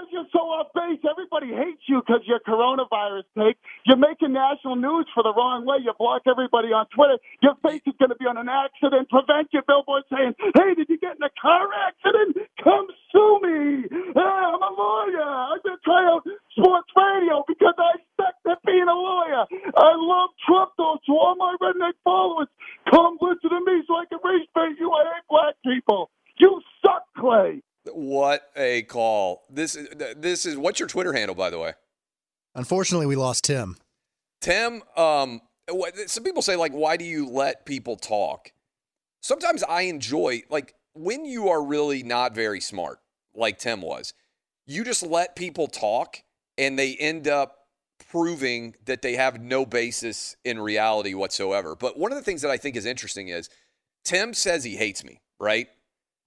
[0.00, 1.00] Because you're so off base.
[1.04, 3.60] Everybody hates you because you're coronavirus take.
[3.84, 5.84] You're making national news for the wrong way.
[5.84, 7.20] You block everybody on Twitter.
[7.44, 9.12] Your face is going to be on an accident.
[9.12, 12.48] Prevent your billboard saying, hey, did you get in a car accident?
[12.64, 13.92] Come sue me.
[14.16, 15.20] Ah, I'm a lawyer.
[15.20, 16.24] I'm going to try out
[16.56, 19.44] sports radio because I suck at being a lawyer.
[19.76, 22.48] I love Trump, though, so all my redneck followers,
[22.88, 24.88] come listen to me so I can race bait you.
[24.96, 26.08] I hate black people.
[26.40, 27.60] You suck, Clay.
[27.94, 29.42] What a call!
[29.50, 31.74] This is this is what's your Twitter handle, by the way?
[32.54, 33.76] Unfortunately, we lost Tim.
[34.40, 35.40] Tim, um,
[36.06, 38.52] some people say like, why do you let people talk?
[39.20, 42.98] Sometimes I enjoy like when you are really not very smart,
[43.34, 44.14] like Tim was.
[44.66, 46.22] You just let people talk,
[46.56, 47.66] and they end up
[48.10, 51.76] proving that they have no basis in reality whatsoever.
[51.76, 53.50] But one of the things that I think is interesting is
[54.04, 55.68] Tim says he hates me, right?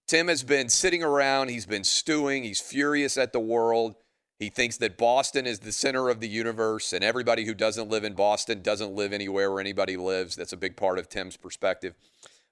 [0.07, 3.95] Tim has been sitting around, he's been stewing, he's furious at the world.
[4.39, 8.03] He thinks that Boston is the center of the universe, and everybody who doesn't live
[8.03, 10.35] in Boston doesn't live anywhere where anybody lives.
[10.35, 11.93] That's a big part of Tim's perspective.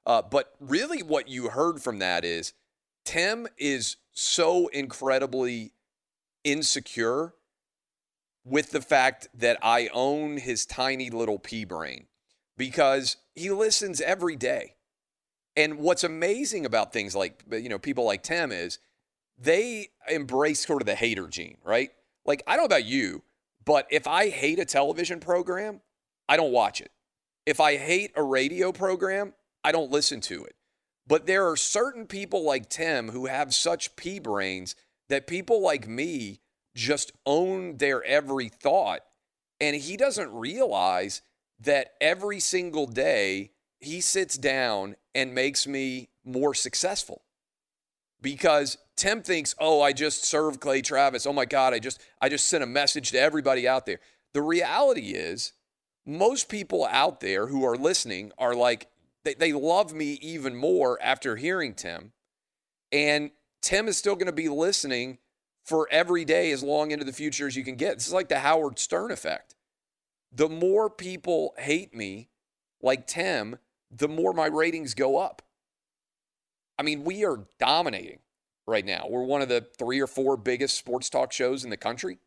[0.05, 2.53] Uh, but really, what you heard from that is
[3.03, 5.73] Tim is so incredibly
[6.43, 7.33] insecure
[8.45, 12.07] with the fact that I own his tiny little pea brain
[12.57, 14.75] because he listens every day.
[15.55, 18.79] And what's amazing about things like, uh, you know, people like Tim is
[19.37, 21.91] they embrace sort of the hater gene, right?
[22.25, 23.23] Like, I don't know about you,
[23.65, 25.81] but if I hate a television program,
[26.29, 26.91] I don't watch it.
[27.45, 29.33] If I hate a radio program,
[29.63, 30.55] I don't listen to it.
[31.07, 34.75] But there are certain people like Tim who have such pea brains
[35.09, 36.39] that people like me
[36.75, 39.01] just own their every thought.
[39.59, 41.21] And he doesn't realize
[41.59, 43.51] that every single day
[43.81, 47.23] he sits down and makes me more successful
[48.21, 51.25] because Tim thinks, "Oh, I just served Clay Travis.
[51.25, 53.99] Oh my God, I just I just sent a message to everybody out there."
[54.33, 55.53] The reality is,
[56.05, 58.87] most people out there who are listening are like
[59.23, 62.13] they, they love me even more after hearing Tim,
[62.91, 65.17] and Tim is still going to be listening
[65.63, 67.95] for every day as long into the future as you can get.
[67.95, 69.55] This is like the Howard Stern effect.
[70.31, 72.29] The more people hate me,
[72.81, 73.57] like Tim,
[73.91, 75.41] the more my ratings go up.
[76.79, 78.19] I mean, we are dominating
[78.65, 79.05] right now.
[79.09, 82.17] We're one of the three or four biggest sports talk shows in the country.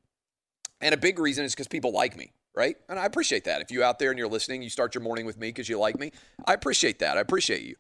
[0.81, 2.77] And a big reason is because people like me, right?
[2.89, 3.63] And I appreciate that.
[3.63, 5.79] If you out there and you're listening, you start your morning with me because you
[5.79, 6.13] like me.
[6.47, 7.17] I appreciate that.
[7.17, 7.77] I appreciate you.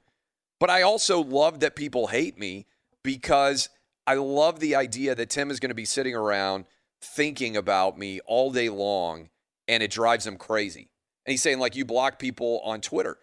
[0.59, 2.66] But I also love that people hate me
[3.03, 3.68] because
[4.07, 6.64] I love the idea that Tim is going to be sitting around
[7.01, 9.28] thinking about me all day long
[9.68, 10.89] and it drives him crazy.
[11.26, 13.18] And he's saying, like, you block people on Twitter.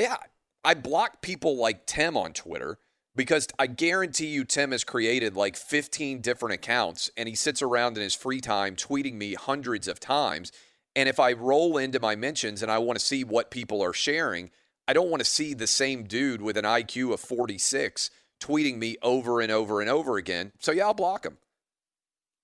[0.00, 0.16] Yeah,
[0.64, 2.78] I block people like Tim on Twitter
[3.14, 7.98] because I guarantee you Tim has created like 15 different accounts and he sits around
[7.98, 10.52] in his free time tweeting me hundreds of times.
[10.96, 13.92] And if I roll into my mentions and I want to see what people are
[13.92, 14.50] sharing,
[14.88, 18.96] I don't want to see the same dude with an IQ of 46 tweeting me
[19.02, 20.52] over and over and over again.
[20.60, 21.36] So yeah, I'll block him.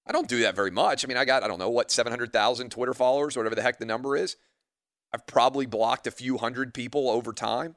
[0.06, 1.04] I don't do that very much.
[1.04, 3.86] I mean, I got, I don't know, what, 700,000 Twitter followers, whatever the heck the
[3.86, 4.36] number is.
[5.12, 7.76] I've probably blocked a few hundred people over time.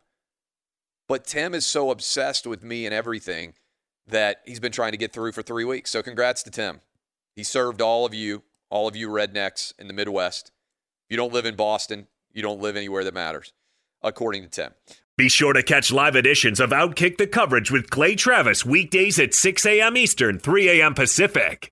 [1.08, 3.54] But Tim is so obsessed with me and everything
[4.08, 5.92] that he's been trying to get through for three weeks.
[5.92, 6.82] So congrats to Tim.
[7.36, 10.52] He served all of you, all of you rednecks in the Midwest.
[11.08, 13.54] If you don't live in Boston, you don't live anywhere that matters,
[14.04, 14.72] according to Tim.
[15.18, 19.34] Be sure to catch live editions of Outkick the Coverage with Clay Travis weekdays at
[19.34, 19.98] 6 a.m.
[19.98, 20.94] Eastern, 3 a.m.
[20.94, 21.72] Pacific.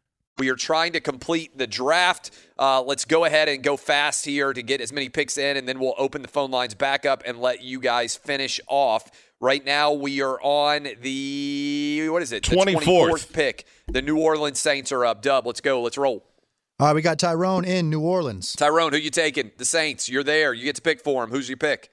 [0.41, 2.31] We are trying to complete the draft.
[2.57, 5.69] Uh, let's go ahead and go fast here to get as many picks in, and
[5.69, 9.11] then we'll open the phone lines back up and let you guys finish off.
[9.39, 12.41] Right now, we are on the what is it?
[12.41, 12.81] 24th.
[12.81, 13.67] 24th pick.
[13.87, 15.21] The New Orleans Saints are up.
[15.21, 15.79] Dub, let's go.
[15.79, 16.25] Let's roll.
[16.79, 18.53] All right, we got Tyrone in New Orleans.
[18.53, 19.51] Tyrone, who you taking?
[19.57, 20.09] The Saints.
[20.09, 20.55] You're there.
[20.55, 21.29] You get to pick for him.
[21.29, 21.91] Who's your pick?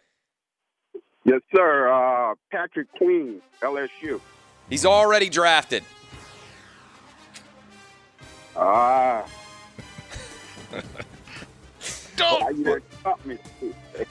[1.25, 1.93] Yes, sir.
[1.93, 4.23] Uh, Patrick Queen, LSU.
[4.71, 5.85] He's already drafted.
[8.59, 9.25] Ah.
[12.17, 12.43] Don't.
[12.43, 13.39] Why you stop me?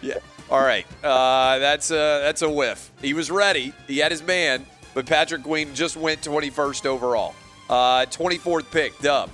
[0.02, 0.16] Yeah.
[0.50, 2.92] All right, uh, that's a that's a whiff.
[3.02, 3.74] He was ready.
[3.86, 7.36] He had his man, but Patrick Queen just went 21st overall.
[7.70, 9.30] Uh, 24th pick, Dub.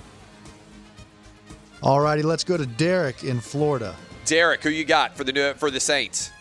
[1.84, 3.94] All righty, let's go to Derek in Florida.
[4.24, 6.32] Derek, who you got for the for the Saints?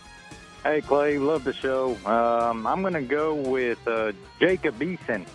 [0.64, 1.98] Hey, Clay, love the show.
[2.06, 5.26] Um, I'm going to go with uh, Jacob Eason,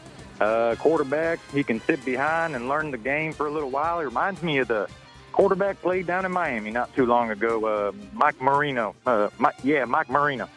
[0.41, 1.39] uh, quarterback.
[1.53, 3.99] He can sit behind and learn the game for a little while.
[4.01, 4.89] He reminds me of the
[5.33, 8.95] quarterback played down in Miami not too long ago, uh, Mike Marino.
[9.07, 10.49] Uh, Mike, yeah, Mike Marino.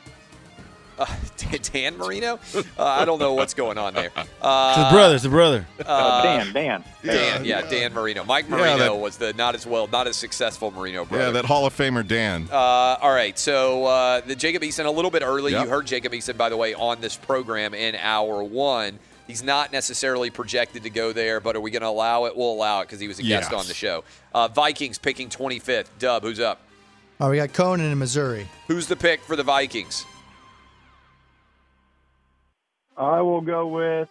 [1.00, 1.06] Uh,
[1.74, 2.40] Dan Marino?
[2.56, 4.12] Uh, I don't know what's going on there.
[4.18, 5.16] It's Uh, the brother.
[5.16, 5.66] It's the brother.
[5.86, 6.84] uh, Dan, Dan.
[7.04, 8.24] Dan, yeah, Dan Marino.
[8.24, 11.26] Mike Yeah, Marino that- was the not as well, not as successful Marino brother.
[11.26, 12.48] Yeah, that Hall of Famer Dan.
[12.52, 15.54] Uh, all right, so uh, the Jacob Eason a little bit early.
[15.54, 15.64] Yep.
[15.64, 19.00] You heard Jacob Eason, by the way, on this program in hour one.
[19.32, 22.36] He's not necessarily projected to go there, but are we going to allow it?
[22.36, 23.62] We'll allow it because he was a guest Yes.
[23.62, 24.04] on the show.
[24.36, 25.88] Uh, Vikings picking 25th.
[26.00, 26.60] Dub, who's up?
[27.18, 28.46] All right, we got Conan in Missouri.
[28.68, 30.06] Who's the pick for the Vikings?
[32.98, 34.10] I will go with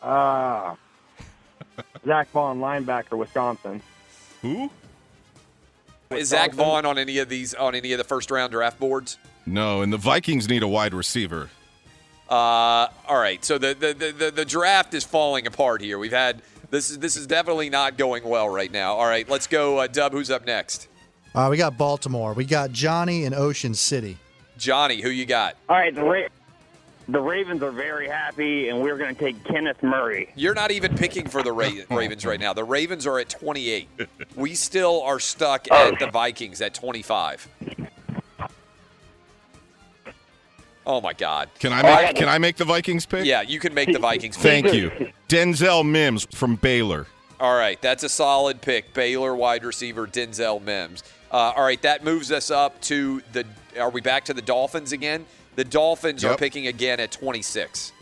[0.00, 0.76] uh,
[2.06, 3.82] Zack Baun, linebacker, Wisconsin.
[4.42, 4.70] Who?
[6.12, 9.18] Is Zack Baun on any of these on any of the first round draft boards?
[9.44, 11.50] No, and the Vikings need a wide receiver.
[12.28, 15.98] Uh, all right, so the, the the, the the draft is falling apart here.
[15.98, 18.94] We've had this is this is definitely not going well right now.
[18.94, 19.78] All right, let's go.
[19.78, 20.88] Uh, Dub, who's up next?
[21.34, 22.34] Uh, we got Baltimore.
[22.34, 24.18] We got Johnny in Ocean City.
[24.58, 25.56] Johnny, who you got?
[25.68, 26.28] All right, the Ra-
[27.08, 30.30] the Ravens are very happy, and we're going to take Kenneth Murray.
[30.36, 32.52] You're not even picking for the Ra- Ravens right now.
[32.52, 33.88] The Ravens are at 28.
[34.36, 37.48] We still are stuck at the Vikings at 25.
[40.88, 41.50] Oh my God!
[41.58, 43.26] Can I make Can I make the Vikings pick?
[43.26, 44.36] Yeah, you can make the Vikings.
[44.36, 44.42] pick.
[44.64, 47.06] Thank you, Denzel Mims from Baylor.
[47.38, 48.94] All right, that's a solid pick.
[48.94, 51.04] Baylor wide receiver Denzel Mims.
[51.30, 53.44] Uh, all right, that moves us up to the.
[53.78, 55.26] Are we back to the Dolphins again?
[55.56, 57.92] The Dolphins are picking again at 26.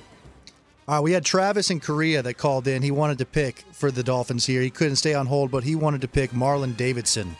[0.87, 2.83] Uh, we had Travis in Korea that called in.
[2.83, 4.63] He wanted to pick for the Dolphins here.
[4.63, 7.35] He couldn't stay on hold, but he wanted to pick Marlon Davidson,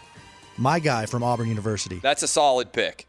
[0.57, 2.01] my guy from Auburn University.
[2.03, 3.07] That's a solid pick.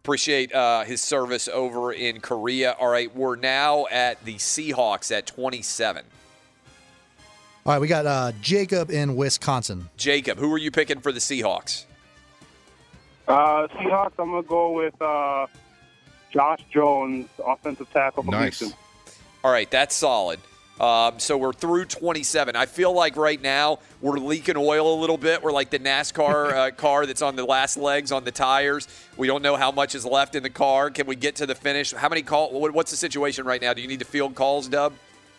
[0.00, 2.74] Appreciate uh, his service over in Korea.
[2.80, 6.02] All right, we're now at the Seahawks at 27.
[7.66, 9.90] All right, we got uh, Jacob in Wisconsin.
[9.98, 11.84] Jacob, who are you picking for the Seahawks?
[13.28, 15.46] Uh, Seahawks, I'm going to go with uh,
[16.32, 18.58] Josh Jones, offensive tackle from Nice.
[18.60, 18.78] Houston.
[19.44, 20.40] All right, that's solid.
[20.80, 22.56] Um, so we're through 27.
[22.56, 25.42] I feel like right now we're leaking oil a little bit.
[25.42, 28.88] We're like the NASCAR uh, car that's on the last legs on the tires.
[29.18, 30.90] We don't know how much is left in the car.
[30.90, 31.92] Can we get to the finish?
[31.92, 32.50] How many call?
[32.72, 33.74] What's the situation right now?
[33.74, 34.94] Do you need to field calls, Dub?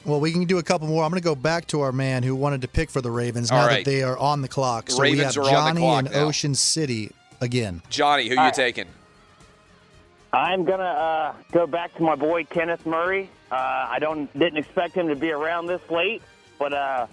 [0.06, 1.04] Well, we can do a couple more.
[1.04, 3.50] I'm going to go back to our man who wanted to pick for the Ravens
[3.52, 3.86] All now right.
[3.86, 4.86] that they are on the clock.
[4.86, 6.28] The So we Ravens have are on the Johnny clock in now.
[6.28, 7.82] Ocean City again.
[7.90, 8.54] Johnny, who All you right.
[8.54, 8.86] taking?
[10.34, 13.30] I'm gonna uh, go back to my boy Kenneth Murray.
[13.52, 13.56] Uh,
[13.90, 16.22] I don't didn't expect him to be around this late,
[16.58, 17.08] but uh,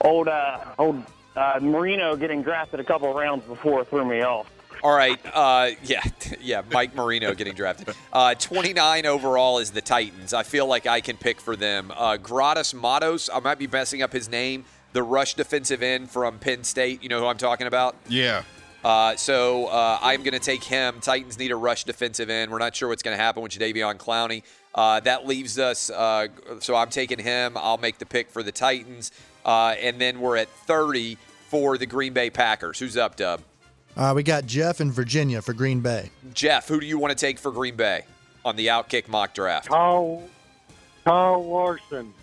[0.00, 1.02] old uh, old
[1.36, 4.50] uh, Marino getting drafted a couple rounds before threw me off.
[4.82, 5.18] All right.
[5.32, 6.02] Uh, yeah,
[6.40, 6.62] yeah.
[6.72, 7.94] Mike Marino getting drafted.
[8.12, 10.32] Uh, 29 overall is the Titans.
[10.32, 11.92] I feel like I can pick for them.
[11.94, 13.28] Uh, Gratis Matos.
[13.32, 14.64] I might be messing up his name.
[14.92, 17.02] The rush defensive end from Penn State.
[17.02, 17.96] You know who I'm talking about?
[18.08, 18.42] Yeah.
[18.84, 21.00] Uh, so uh, I'm going to take him.
[21.00, 22.50] Titans need a rush defensive end.
[22.50, 24.42] We're not sure what's going to happen with Jadeveon Clowney.
[24.74, 25.90] Uh, that leaves us.
[25.90, 26.28] Uh,
[26.60, 27.54] so I'm taking him.
[27.56, 29.10] I'll make the pick for the Titans.
[29.44, 31.16] Uh, and then we're at 30
[31.48, 32.78] for the Green Bay Packers.
[32.78, 33.40] Who's up, Dub?
[33.96, 36.10] Uh, we got Jeff in Virginia for Green Bay.
[36.32, 38.04] Jeff, who do you want to take for Green Bay
[38.44, 39.68] on the Outkick mock draft?
[39.68, 40.22] Kyle,
[41.04, 42.14] Kyle Larson.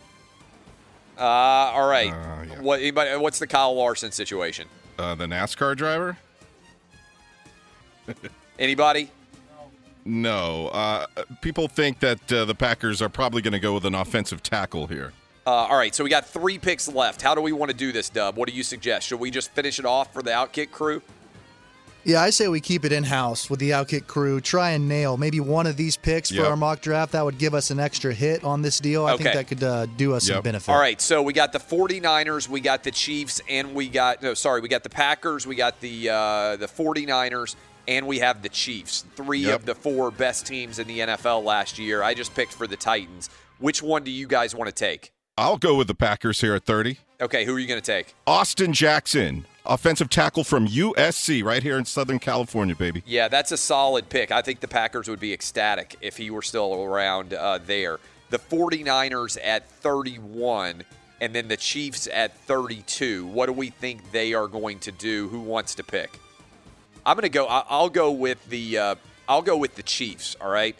[1.18, 2.14] all right.
[2.62, 2.80] What?
[2.80, 3.18] Anybody?
[3.18, 4.70] What's the Kyle Larson situation?
[4.97, 6.18] Uh, the NASCAR driver?
[8.60, 9.10] Anybody?
[10.06, 10.68] No.
[10.68, 11.06] Uh,
[11.41, 14.88] people think that uh, the Packers are probably going to go with an offensive tackle
[14.88, 15.14] here.
[15.47, 15.93] Uh, all right.
[15.93, 17.22] So we got three picks left.
[17.22, 18.36] How do we want to do this, Dub?
[18.36, 19.08] What do you suggest?
[19.08, 21.01] Should we just finish it off for the Outkick crew?
[22.03, 24.39] Yeah, I say we keep it in house with the Outkick crew.
[24.39, 26.43] Try and nail maybe one of these picks Yep.
[26.43, 27.14] for our mock draft.
[27.14, 29.08] That would give us an extra hit on this deal.
[29.08, 30.72] I think that could uh, do us some benefit.
[30.72, 34.36] All right, so we got the 49ers, we got the Chiefs, and we got no,
[34.36, 37.56] sorry, we got the Packers, we got the uh, the 49ers,
[37.88, 39.05] and we have the Chiefs.
[39.15, 39.55] Three Yep.
[39.61, 42.01] of the four best teams in the NFL last year.
[42.03, 43.29] I just picked for the Titans.
[43.59, 45.11] Which one do you guys want to take?
[45.38, 46.97] I'll go with the Packers here at 30.
[47.21, 48.15] Okay, who are you going to take?
[48.25, 53.03] Austin Jackson, offensive tackle from USC, right here in Southern California, baby.
[53.05, 54.31] Yeah, that's a solid pick.
[54.31, 57.99] I think the Packers would be ecstatic if he were still around uh, there.
[58.29, 60.83] The 49ers at 31
[61.21, 63.25] and then the Chiefs at 32.
[63.27, 65.27] What do we think they are going to do?
[65.29, 66.19] Who wants to pick?
[67.06, 67.45] I'm going to go.
[67.47, 68.78] I'll go with the.
[68.78, 68.95] Uh,
[69.28, 70.36] I'll go with the Chiefs.
[70.41, 70.76] All right.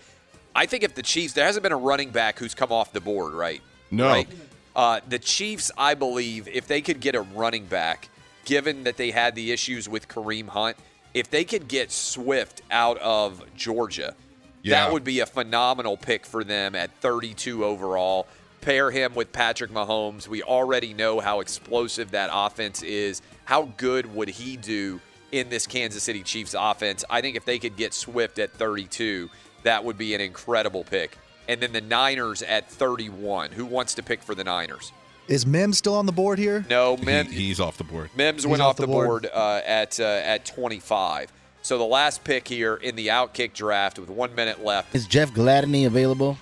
[0.56, 3.02] I think if the Chiefs, there hasn't been a running back who's come off the
[3.02, 3.62] board, right?
[3.92, 4.08] No.
[4.08, 4.28] Right?
[4.76, 8.10] Uh, the Chiefs, I believe, if they could get a running back,
[8.46, 10.78] given that they had the issues with Kareem Hunt,
[11.14, 14.16] if they could get Swift out of Georgia,
[14.64, 14.86] Yeah.
[14.86, 18.28] that would be a phenomenal pick for them at 32 overall.
[18.62, 20.28] Pair him with Patrick Mahomes.
[20.28, 23.22] We already know how explosive that offense is.
[23.46, 25.00] How good would he do
[25.36, 27.04] in this Kansas City Chiefs offense?
[27.10, 29.30] I think if they could get Swift at 32,
[29.64, 31.18] that would be an incredible pick.
[31.48, 33.52] And then the Niners at 31.
[33.52, 34.92] Who wants to pick for the Niners?
[35.28, 36.66] Is Mims still on the board here?
[36.70, 37.32] No, Mims.
[37.32, 38.10] he's off the board.
[38.16, 39.24] Mims He's went off off, the the board.
[39.24, 41.32] board, uh, at uh, at 25.
[41.64, 45.32] So the last pick here in the outkick draft with one minute left, Is Jeff
[45.32, 46.38] Gladney available?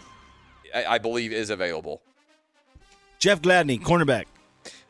[0.75, 2.01] I, I believe is available.
[3.19, 4.25] Jeff Gladney, cornerback.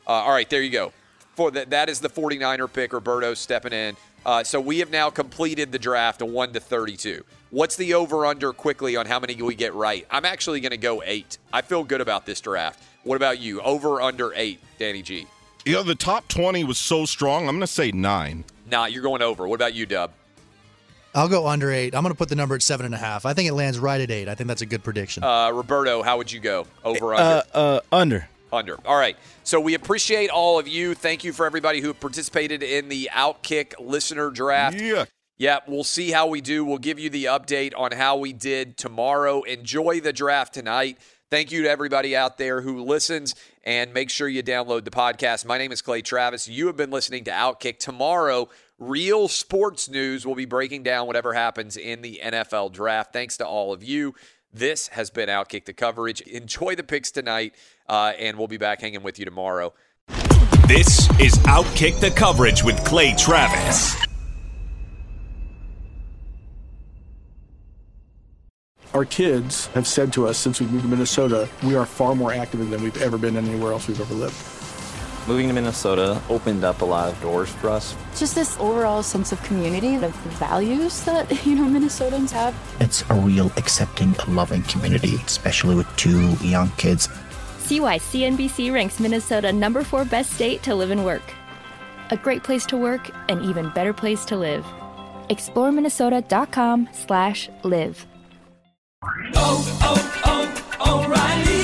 [0.06, 0.92] Uh, all right, there you go.
[1.34, 2.92] For that, that is the 49er pick.
[2.92, 3.96] Roberto stepping in.
[4.24, 7.24] Uh, so we have now completed the draft, a one to 32.
[7.50, 10.06] What's the over under quickly on how many we get right?
[10.10, 11.38] I'm actually going to go eight.
[11.52, 12.82] I feel good about this draft.
[13.04, 13.60] What about you?
[13.60, 15.26] Over under eight, Danny G.
[15.64, 17.48] You know, the top 20 was so strong.
[17.48, 18.44] I'm going to say nine.
[18.70, 19.46] Nah, you're going over.
[19.46, 20.10] What about you, Dub?
[21.14, 21.94] I'll go under eight.
[21.94, 23.24] I'm going to put the number at seven and a half.
[23.24, 24.28] I think it lands right at eight.
[24.28, 25.22] I think that's a good prediction.
[25.22, 26.66] Uh, Roberto, how would you go?
[26.82, 27.42] Over under?
[27.54, 28.28] Uh, uh, under.
[28.54, 28.78] Under.
[28.86, 29.16] All right.
[29.42, 30.94] So we appreciate all of you.
[30.94, 34.80] Thank you for everybody who participated in the Outkick listener draft.
[34.80, 35.04] Yeah.
[35.36, 36.64] Yeah, we'll see how we do.
[36.64, 39.42] We'll give you the update on how we did tomorrow.
[39.42, 40.98] Enjoy the draft tonight.
[41.28, 43.34] Thank you to everybody out there who listens
[43.64, 45.44] and make sure you download the podcast.
[45.44, 46.46] My name is Clay Travis.
[46.46, 47.78] You have been listening to Outkick.
[47.80, 48.48] Tomorrow,
[48.78, 53.12] real sports news will be breaking down whatever happens in the NFL draft.
[53.12, 54.14] Thanks to all of you.
[54.52, 56.20] This has been Outkick the coverage.
[56.20, 57.56] Enjoy the picks tonight,
[57.88, 59.72] uh, and we'll be back hanging with you tomorrow.
[60.66, 63.94] This is Outkick the Coverage with Clay Travis.
[68.94, 72.32] Our kids have said to us since we moved to Minnesota, we are far more
[72.32, 74.36] active than we've ever been anywhere else we've ever lived.
[75.26, 77.96] Moving to Minnesota opened up a lot of doors for us.
[78.16, 82.54] Just this overall sense of community, the values that, you know, Minnesotans have.
[82.78, 87.08] It's a real accepting, loving community, especially with two young kids.
[87.64, 91.22] See why CNBC ranks Minnesota number four best state to live and work.
[92.10, 94.66] A great place to work, an even better place to live.
[95.30, 98.06] ExploreMinnesota.com slash live.
[99.34, 101.63] Oh, oh, oh, O'Reilly.